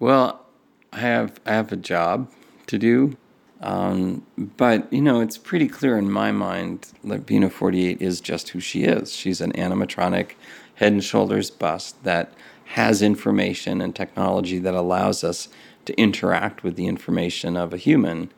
Well, 0.00 0.44
I 0.92 0.98
have 0.98 1.40
I 1.46 1.52
have 1.52 1.70
a 1.70 1.76
job 1.76 2.32
to 2.66 2.78
do, 2.78 3.16
Um, 3.60 4.24
but, 4.36 4.92
you 4.92 5.02
know, 5.02 5.20
it's 5.20 5.36
pretty 5.36 5.68
clear 5.68 5.98
in 5.98 6.10
my 6.10 6.30
mind 6.30 6.88
that 7.04 7.26
Bina 7.26 7.50
48 7.50 8.00
is 8.00 8.20
just 8.20 8.50
who 8.50 8.60
she 8.60 8.84
is. 8.84 9.12
She's 9.12 9.40
an 9.40 9.52
animatronic, 9.52 10.32
head 10.76 10.92
and 10.92 11.02
shoulders 11.02 11.50
bust 11.50 12.02
that 12.04 12.32
has 12.66 13.02
information 13.02 13.80
and 13.80 13.96
technology 13.96 14.58
that 14.58 14.74
allows 14.74 15.24
us 15.24 15.48
to 15.86 15.98
interact 15.98 16.62
with 16.62 16.76
the 16.76 16.86
information 16.86 17.56
of 17.56 17.72
a 17.72 17.78
human. 17.78 18.30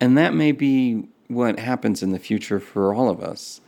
And 0.00 0.16
that 0.18 0.34
may 0.34 0.50
be 0.50 1.06
what 1.28 1.58
happens 1.58 2.02
in 2.02 2.10
the 2.10 2.18
future 2.18 2.58
for 2.58 2.94
all 2.94 3.08
of 3.08 3.22
us. 3.22 3.60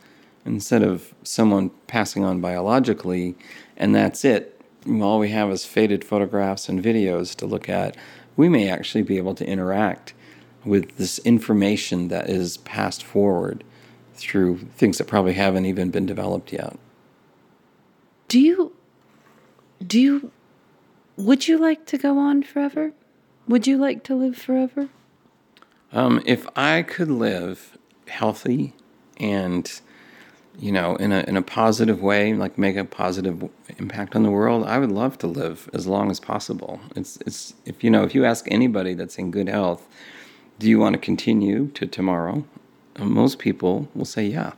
Instead 0.45 0.81
of 0.81 1.13
someone 1.23 1.69
passing 1.85 2.23
on 2.23 2.41
biologically 2.41 3.35
and 3.77 3.93
that's 3.93 4.25
it, 4.25 4.59
all 4.89 5.19
we 5.19 5.29
have 5.29 5.51
is 5.51 5.63
faded 5.63 6.03
photographs 6.03 6.67
and 6.67 6.83
videos 6.83 7.35
to 7.35 7.45
look 7.45 7.69
at, 7.69 7.95
we 8.35 8.49
may 8.49 8.67
actually 8.67 9.03
be 9.03 9.17
able 9.17 9.35
to 9.35 9.45
interact 9.45 10.13
with 10.65 10.97
this 10.97 11.19
information 11.19 12.07
that 12.09 12.29
is 12.29 12.57
passed 12.57 13.03
forward 13.03 13.63
through 14.13 14.57
things 14.75 14.97
that 14.97 15.07
probably 15.07 15.33
haven't 15.33 15.65
even 15.65 15.89
been 15.89 16.05
developed 16.05 16.53
yet. 16.53 16.77
Do 18.27 18.39
you 18.39 18.73
do 19.85 19.99
you 19.99 20.31
would 21.17 21.47
you 21.47 21.57
like 21.57 21.85
to 21.87 21.97
go 21.97 22.17
on 22.17 22.43
forever? 22.43 22.93
Would 23.47 23.67
you 23.67 23.77
like 23.77 24.03
to 24.05 24.15
live 24.15 24.37
forever? 24.37 24.89
Um, 25.91 26.21
if 26.25 26.47
I 26.55 26.83
could 26.83 27.09
live 27.09 27.77
healthy 28.07 28.73
and 29.17 29.81
you 30.57 30.71
know 30.71 30.95
in 30.97 31.11
a 31.11 31.21
in 31.27 31.35
a 31.35 31.41
positive 31.41 32.01
way, 32.01 32.33
like 32.33 32.57
make 32.57 32.77
a 32.77 32.85
positive 32.85 33.49
impact 33.77 34.15
on 34.15 34.23
the 34.23 34.31
world, 34.31 34.65
I 34.65 34.77
would 34.77 34.91
love 34.91 35.17
to 35.19 35.27
live 35.27 35.69
as 35.73 35.87
long 35.87 36.11
as 36.11 36.19
possible. 36.19 36.79
It's 36.95 37.17
it's 37.25 37.53
if 37.65 37.83
you 37.83 37.89
know 37.89 38.03
if 38.03 38.15
you 38.15 38.23
ask 38.23 38.45
anybody 38.49 38.93
that's 38.93 39.17
in 39.17 39.31
good 39.31 39.49
health, 39.49 39.87
do 40.61 40.69
you 40.69 40.77
want 40.77 40.93
to 40.93 40.99
continue 40.99 41.69
to 41.69 41.87
tomorrow? 41.87 42.45
Uh, 42.95 43.05
most 43.05 43.39
people 43.39 43.87
will 43.95 44.05
say 44.05 44.27
yeah. 44.27 44.53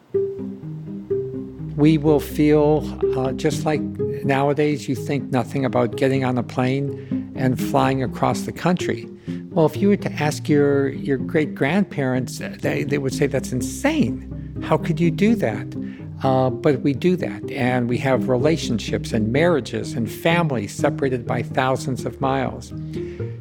We 1.78 1.98
will 1.98 2.20
feel 2.20 2.84
uh, 3.18 3.32
just 3.32 3.66
like 3.66 3.80
nowadays 3.80 4.90
you 4.90 4.96
think 4.96 5.32
nothing 5.32 5.64
about 5.64 5.96
getting 5.96 6.26
on 6.26 6.38
a 6.38 6.44
plane 6.44 7.34
and 7.38 7.58
flying 7.58 8.04
across 8.04 8.42
the 8.42 8.52
country. 8.52 9.10
Well, 9.52 9.66
if 9.66 9.78
you 9.78 9.88
were 9.88 9.96
to 9.96 10.12
ask 10.12 10.50
your, 10.50 10.90
your 10.90 11.18
great 11.18 11.56
grandparents, 11.56 12.40
they, 12.40 12.84
they 12.84 12.98
would 12.98 13.14
say 13.14 13.28
that's 13.28 13.54
insane. 13.54 14.62
How 14.62 14.78
could 14.78 15.00
you 15.00 15.10
do 15.10 15.36
that? 15.36 15.74
Uh, 16.22 16.50
but 16.50 16.82
we 16.82 16.94
do 16.94 17.16
that, 17.16 17.50
and 17.50 17.88
we 17.88 17.98
have 18.00 18.28
relationships 18.28 19.14
and 19.14 19.32
marriages 19.32 19.94
and 19.94 20.12
families 20.12 20.76
separated 20.76 21.26
by 21.26 21.44
thousands 21.44 22.06
of 22.06 22.20
miles. 22.20 22.74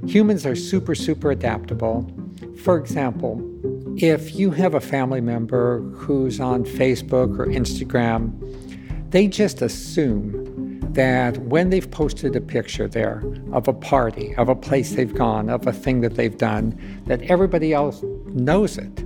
Humans 0.07 0.47
are 0.47 0.57
super, 0.57 0.95
super 0.95 1.33
adaptable. 1.33 2.11
For 2.57 2.77
example, 2.79 3.43
if 3.97 4.35
you 4.35 4.51
have 4.53 4.75
a 4.75 4.81
family 4.81 5.21
member 5.21 5.81
who's 5.95 6.41
on 6.41 6.65
Facebook 6.65 7.39
or 7.39 7.47
Instagram, 7.47 8.33
they 9.11 9.27
just 9.27 9.63
assume 9.63 10.81
that 10.93 11.39
when 11.39 11.71
they've 11.71 11.91
posted 11.91 12.37
a 12.37 12.41
picture 12.41 12.87
there 12.87 13.23
of 13.53 13.67
a 13.69 13.73
party, 13.73 14.35
of 14.37 14.49
a 14.49 14.55
place 14.55 14.93
they've 14.93 15.15
gone, 15.15 15.49
of 15.49 15.67
a 15.67 15.73
thing 15.73 16.03
that 16.03 16.17
they've 16.17 16.37
done, 16.37 16.79
that 17.07 17.23
everybody 17.23 17.73
else 17.73 18.03
knows 18.27 18.79
it. 18.79 19.02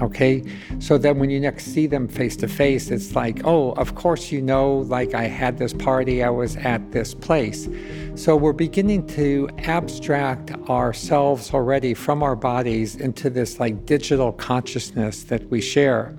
Okay? 0.00 0.42
So 0.78 0.98
then 0.98 1.18
when 1.18 1.30
you 1.30 1.40
next 1.40 1.66
see 1.66 1.86
them 1.86 2.08
face 2.08 2.36
to 2.36 2.48
face, 2.48 2.90
it's 2.90 3.14
like, 3.14 3.40
oh, 3.44 3.72
of 3.72 3.94
course 3.94 4.32
you 4.32 4.40
know, 4.40 4.78
like 4.78 5.14
I 5.14 5.24
had 5.24 5.58
this 5.58 5.72
party, 5.72 6.22
I 6.22 6.30
was 6.30 6.56
at 6.56 6.92
this 6.92 7.14
place. 7.14 7.68
So 8.14 8.36
we're 8.36 8.52
beginning 8.52 9.06
to 9.08 9.48
abstract 9.58 10.52
ourselves 10.68 11.52
already 11.52 11.94
from 11.94 12.22
our 12.22 12.36
bodies 12.36 12.96
into 12.96 13.30
this 13.30 13.60
like 13.60 13.86
digital 13.86 14.32
consciousness 14.32 15.24
that 15.24 15.48
we 15.50 15.60
share. 15.60 16.16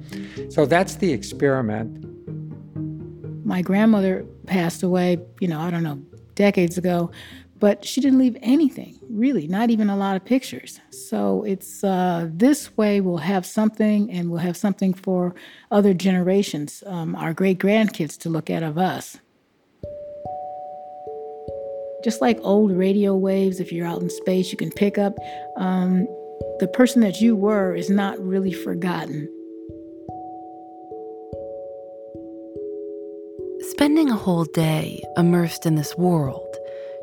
So 0.49 0.65
that's 0.65 0.95
the 0.95 1.11
experiment. 1.11 2.07
My 3.45 3.61
grandmother 3.61 4.25
passed 4.45 4.83
away, 4.83 5.19
you 5.39 5.47
know, 5.47 5.59
I 5.59 5.69
don't 5.69 5.83
know, 5.83 6.01
decades 6.35 6.77
ago, 6.77 7.11
but 7.61 7.85
she 7.85 8.01
didn't 8.01 8.17
leave 8.17 8.35
anything, 8.41 8.99
really, 9.07 9.47
not 9.47 9.69
even 9.69 9.87
a 9.87 9.95
lot 9.95 10.15
of 10.15 10.25
pictures. 10.25 10.79
So 10.89 11.43
it's 11.43 11.83
uh, 11.83 12.27
this 12.33 12.75
way 12.75 13.01
we'll 13.01 13.17
have 13.17 13.45
something 13.45 14.09
and 14.09 14.31
we'll 14.31 14.39
have 14.39 14.57
something 14.57 14.95
for 14.95 15.35
other 15.69 15.93
generations, 15.93 16.83
um, 16.87 17.15
our 17.15 17.33
great 17.33 17.59
grandkids 17.59 18.17
to 18.21 18.29
look 18.29 18.49
at 18.49 18.63
of 18.63 18.79
us. 18.79 19.19
Just 22.03 22.19
like 22.19 22.39
old 22.41 22.71
radio 22.71 23.15
waves, 23.15 23.59
if 23.59 23.71
you're 23.71 23.85
out 23.85 24.01
in 24.01 24.09
space, 24.09 24.51
you 24.51 24.57
can 24.57 24.71
pick 24.71 24.97
up. 24.97 25.13
Um, 25.55 26.07
the 26.59 26.67
person 26.67 27.01
that 27.01 27.21
you 27.21 27.35
were 27.35 27.75
is 27.75 27.91
not 27.91 28.19
really 28.19 28.53
forgotten. 28.53 29.29
Spending 33.69 34.09
a 34.09 34.15
whole 34.15 34.45
day 34.45 35.03
immersed 35.15 35.67
in 35.67 35.75
this 35.75 35.95
world, 35.95 36.57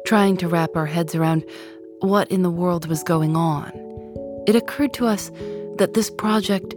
trying 0.08 0.38
to 0.38 0.48
wrap 0.48 0.74
our 0.74 0.86
heads 0.86 1.14
around 1.14 1.44
what 2.00 2.30
in 2.30 2.42
the 2.42 2.48
world 2.48 2.86
was 2.88 3.02
going 3.02 3.36
on, 3.36 3.70
it 4.46 4.56
occurred 4.56 4.94
to 4.94 5.06
us 5.06 5.30
that 5.76 5.92
this 5.92 6.08
project 6.08 6.74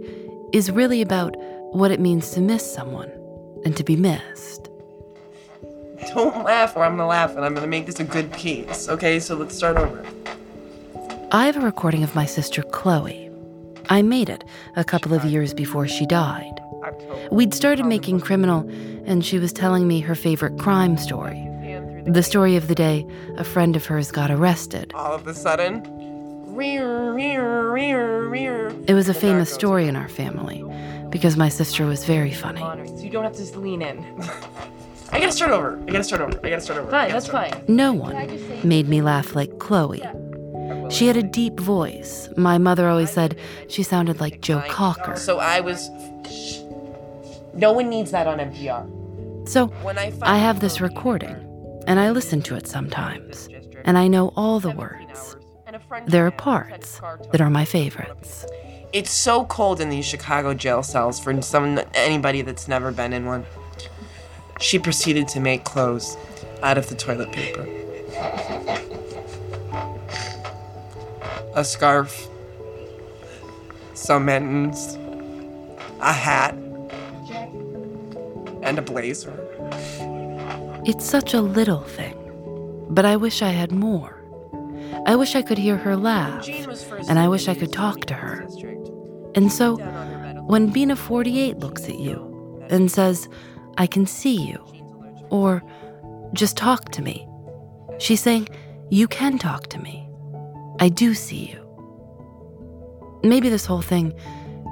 is 0.51 0.69
really 0.69 1.01
about 1.01 1.33
what 1.71 1.91
it 1.91 1.99
means 2.01 2.31
to 2.31 2.41
miss 2.41 2.73
someone 2.73 3.09
and 3.63 3.77
to 3.77 3.85
be 3.85 3.95
missed. 3.95 4.69
Don't 6.13 6.43
laugh 6.43 6.75
or 6.75 6.83
I'm 6.83 6.97
gonna 6.97 7.07
laugh 7.07 7.33
and 7.37 7.45
I'm 7.45 7.53
gonna 7.53 7.67
make 7.67 7.85
this 7.85 8.01
a 8.01 8.03
good 8.03 8.33
piece. 8.33 8.89
Okay, 8.89 9.17
so 9.17 9.37
let's 9.37 9.55
start 9.55 9.77
over. 9.77 10.05
I 11.31 11.45
have 11.45 11.55
a 11.55 11.61
recording 11.61 12.03
of 12.03 12.13
my 12.13 12.25
sister 12.25 12.61
Chloe. 12.63 13.31
I 13.89 14.01
made 14.01 14.27
it 14.27 14.43
a 14.75 14.83
couple 14.83 15.13
of 15.13 15.23
years 15.23 15.53
before 15.53 15.87
she 15.87 16.05
died. 16.05 16.59
We'd 17.31 17.53
started 17.53 17.85
making 17.85 18.19
criminal, 18.19 18.69
and 19.05 19.25
she 19.25 19.39
was 19.39 19.53
telling 19.53 19.87
me 19.87 20.01
her 20.01 20.15
favorite 20.15 20.59
crime 20.59 20.97
story. 20.97 21.47
The 22.05 22.23
story 22.23 22.55
of 22.55 22.67
the 22.67 22.75
day 22.75 23.05
a 23.37 23.43
friend 23.43 23.75
of 23.75 23.85
hers 23.85 24.11
got 24.11 24.31
arrested. 24.31 24.91
All 24.95 25.13
of 25.13 25.27
a 25.27 25.33
sudden, 25.33 25.83
rear, 26.55 27.13
rear, 27.13 27.71
rear, 27.71 28.27
rear. 28.27 28.73
It 28.87 28.93
was 28.93 29.07
a 29.07 29.13
famous 29.13 29.53
story 29.53 29.87
in 29.87 29.95
our 29.95 30.09
family 30.09 30.63
because 31.09 31.37
my 31.37 31.49
sister 31.49 31.85
was 31.85 32.05
very 32.05 32.31
funny. 32.31 32.61
So 32.61 33.03
you 33.03 33.09
don't 33.09 33.23
have 33.23 33.33
to 33.33 33.39
just 33.39 33.55
lean 33.55 33.81
in. 33.81 34.03
I 35.11 35.19
gotta 35.19 35.31
start 35.31 35.51
over. 35.51 35.79
I 35.87 35.91
gotta 35.91 36.03
start 36.03 36.21
over. 36.21 36.39
I 36.43 36.49
gotta 36.49 36.61
start 36.61 36.79
over. 36.79 36.89
Fine, 36.89 37.11
that's 37.11 37.27
fine. 37.27 37.63
No 37.67 37.93
one 37.93 38.67
made 38.67 38.87
me 38.87 39.01
laugh 39.01 39.35
like 39.35 39.59
Chloe. 39.59 40.01
She 40.89 41.07
had 41.07 41.17
a 41.17 41.23
deep 41.23 41.59
voice. 41.59 42.29
My 42.35 42.57
mother 42.57 42.87
always 42.87 43.11
said 43.11 43.37
she 43.67 43.83
sounded 43.83 44.19
like 44.19 44.41
Joe 44.41 44.63
Cocker. 44.69 45.17
So 45.17 45.39
I 45.39 45.59
was. 45.59 45.89
No 47.53 47.73
one 47.73 47.89
needs 47.89 48.11
that 48.11 48.27
on 48.27 48.39
NPR. 48.39 48.87
So 49.47 49.71
I 49.85 50.13
I 50.21 50.37
have 50.37 50.59
this 50.61 50.79
recording, 50.79 51.35
and 51.87 51.99
I 51.99 52.11
listen 52.11 52.41
to 52.43 52.55
it 52.55 52.67
sometimes, 52.67 53.49
and 53.85 53.97
I 53.97 54.07
know 54.07 54.33
all 54.35 54.59
the 54.59 54.71
words. 54.71 55.35
There 56.07 56.25
are 56.25 56.31
parts 56.31 56.99
that 57.31 57.41
are 57.41 57.49
my 57.49 57.65
favorites. 57.65 58.45
It's 58.93 59.11
so 59.11 59.45
cold 59.45 59.79
in 59.79 59.89
these 59.89 60.05
Chicago 60.05 60.53
jail 60.53 60.83
cells 60.83 61.19
for 61.19 61.41
some 61.41 61.79
anybody 61.93 62.41
that's 62.41 62.67
never 62.67 62.91
been 62.91 63.13
in 63.13 63.25
one. 63.25 63.45
She 64.59 64.77
proceeded 64.79 65.27
to 65.29 65.39
make 65.39 65.63
clothes 65.63 66.17
out 66.61 66.77
of 66.77 66.89
the 66.89 66.95
toilet 66.95 67.31
paper. 67.31 67.67
A 71.55 71.63
scarf, 71.63 72.27
some 73.93 74.25
mittens, 74.25 74.97
a 75.99 76.13
hat, 76.13 76.53
and 78.61 78.77
a 78.77 78.81
blazer. 78.81 79.37
It's 80.83 81.05
such 81.05 81.35
a 81.35 81.41
little 81.41 81.81
thing, 81.81 82.17
but 82.89 83.05
I 83.05 83.15
wish 83.15 83.43
I 83.43 83.49
had 83.49 83.71
more. 83.71 84.17
I 85.05 85.15
wish 85.15 85.35
I 85.35 85.43
could 85.43 85.59
hear 85.59 85.77
her 85.77 85.95
laugh, 85.95 86.47
and 87.07 87.19
I 87.19 87.27
wish 87.27 87.47
I 87.47 87.53
could 87.53 87.71
talk 87.71 88.05
to 88.05 88.15
her. 88.15 88.47
And 89.35 89.51
so, 89.51 89.77
when 90.47 90.71
Bina 90.71 90.95
48 90.95 91.59
looks 91.59 91.83
at 91.87 91.99
you 91.99 92.65
and 92.69 92.91
says, 92.91 93.29
I 93.77 93.85
can 93.85 94.07
see 94.07 94.35
you, 94.35 94.57
or 95.29 95.63
just 96.33 96.57
talk 96.57 96.89
to 96.91 97.03
me, 97.03 97.27
she's 97.99 98.21
saying, 98.21 98.49
You 98.89 99.07
can 99.07 99.37
talk 99.37 99.67
to 99.67 99.79
me. 99.79 100.09
I 100.79 100.89
do 100.89 101.13
see 101.13 101.45
you. 101.45 101.59
Maybe 103.23 103.49
this 103.49 103.67
whole 103.67 103.83
thing 103.83 104.13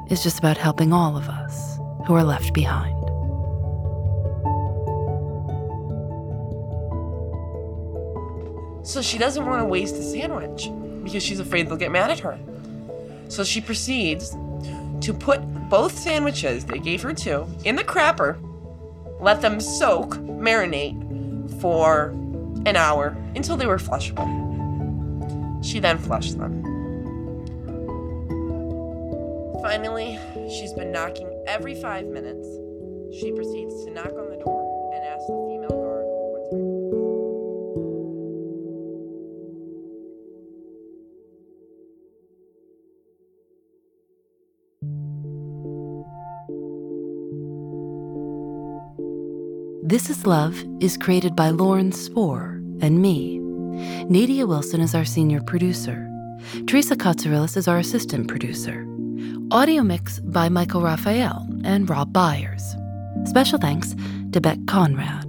is 0.09 0.23
just 0.23 0.39
about 0.39 0.57
helping 0.57 0.91
all 0.91 1.15
of 1.15 1.29
us 1.29 1.77
who 2.07 2.15
are 2.15 2.23
left 2.23 2.51
behind. 2.53 2.98
So 8.89 9.03
she 9.03 9.19
doesn't 9.19 9.45
want 9.45 9.61
to 9.61 9.65
waste 9.65 9.97
the 9.97 10.01
sandwich 10.01 10.67
because 11.03 11.21
she's 11.21 11.39
afraid 11.39 11.69
they'll 11.69 11.77
get 11.77 11.91
mad 11.91 12.09
at 12.09 12.19
her. 12.21 12.39
So 13.27 13.43
she 13.43 13.61
proceeds 13.61 14.31
to 14.31 15.13
put 15.13 15.39
both 15.69 15.95
sandwiches, 15.95 16.65
they 16.65 16.79
gave 16.79 17.03
her 17.03 17.13
two, 17.13 17.45
in 17.65 17.75
the 17.75 17.83
crapper, 17.83 18.39
let 19.21 19.41
them 19.43 19.59
soak, 19.61 20.15
marinate 20.15 20.97
for 21.61 22.07
an 22.65 22.75
hour 22.75 23.15
until 23.35 23.55
they 23.55 23.67
were 23.67 23.77
flushable. 23.77 24.25
She 25.63 25.79
then 25.79 25.99
flushed 25.99 26.39
them. 26.39 26.63
Finally, 29.61 30.17
she's 30.49 30.73
been 30.73 30.91
knocking 30.91 31.29
every 31.45 31.79
five 31.79 32.07
minutes. 32.07 32.47
She 33.19 33.31
proceeds 33.33 33.85
to 33.85 33.91
knock 33.91 34.13
on 34.13 34.28
This 49.99 50.15
is 50.19 50.25
Love 50.25 50.63
is 50.79 50.95
created 50.95 51.35
by 51.35 51.49
Lauren 51.49 51.91
Spohrer 51.91 52.55
and 52.81 53.01
me. 53.01 53.37
Nadia 54.07 54.47
Wilson 54.47 54.79
is 54.79 54.95
our 54.95 55.03
senior 55.03 55.41
producer. 55.41 56.09
Teresa 56.67 56.95
Katsarillis 56.95 57.57
is 57.57 57.67
our 57.67 57.79
assistant 57.79 58.29
producer. 58.29 58.87
Audio 59.51 59.83
mix 59.83 60.21
by 60.21 60.47
Michael 60.47 60.83
Raphael 60.83 61.45
and 61.65 61.89
Rob 61.89 62.13
Byers. 62.13 62.77
Special 63.25 63.59
thanks 63.59 63.93
to 64.31 64.39
Beck 64.39 64.57
Conrad. 64.67 65.25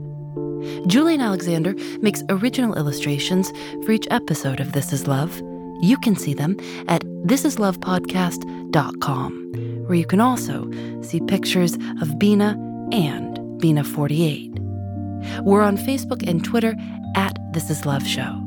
Julian 0.87 1.21
Alexander 1.21 1.75
makes 2.01 2.23
original 2.29 2.77
illustrations 2.77 3.53
for 3.85 3.91
each 3.91 4.07
episode 4.13 4.61
of 4.61 4.71
This 4.71 4.93
Is 4.93 5.09
Love. 5.09 5.37
You 5.83 5.97
can 6.01 6.15
see 6.15 6.33
them 6.33 6.57
at 6.87 7.03
thisislovepodcast.com, 7.27 9.33
where 9.89 9.99
you 9.99 10.07
can 10.07 10.21
also 10.21 10.71
see 11.03 11.19
pictures 11.23 11.77
of 12.01 12.21
Bina 12.21 12.57
and 12.93 13.59
Bina 13.59 13.83
48. 13.83 14.60
We're 15.43 15.63
on 15.63 15.77
Facebook 15.77 16.27
and 16.29 16.45
Twitter 16.45 16.75
at 17.17 17.37
This 17.53 17.71
Is 17.71 17.87
Love 17.87 18.07
Show. 18.07 18.41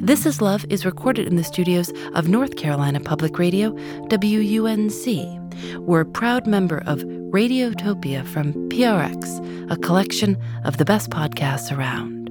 This 0.00 0.26
Is 0.26 0.40
Love 0.40 0.64
is 0.70 0.84
recorded 0.84 1.26
in 1.26 1.36
the 1.36 1.44
studios 1.44 1.92
of 2.14 2.28
North 2.28 2.56
Carolina 2.56 3.00
Public 3.00 3.38
Radio, 3.38 3.72
WUNC. 4.10 5.38
We're 5.80 6.00
a 6.00 6.06
proud 6.06 6.46
member 6.46 6.82
of 6.86 7.00
Radiotopia 7.00 8.26
from 8.26 8.52
PRX, 8.70 9.70
a 9.70 9.76
collection 9.76 10.36
of 10.64 10.76
the 10.76 10.84
best 10.84 11.10
podcasts 11.10 11.76
around. 11.76 12.30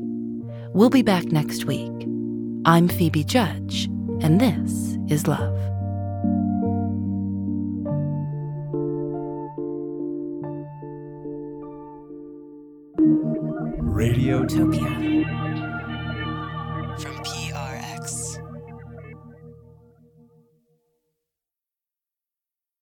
We'll 0.74 0.90
be 0.90 1.02
back 1.02 1.26
next 1.26 1.66
week. 1.66 1.92
I'm 2.66 2.88
Phoebe 2.88 3.24
Judge, 3.24 3.86
and 4.22 4.42
this 4.42 4.98
is 5.10 5.28
Love. 5.28 5.67
Radiotopia. 13.98 15.37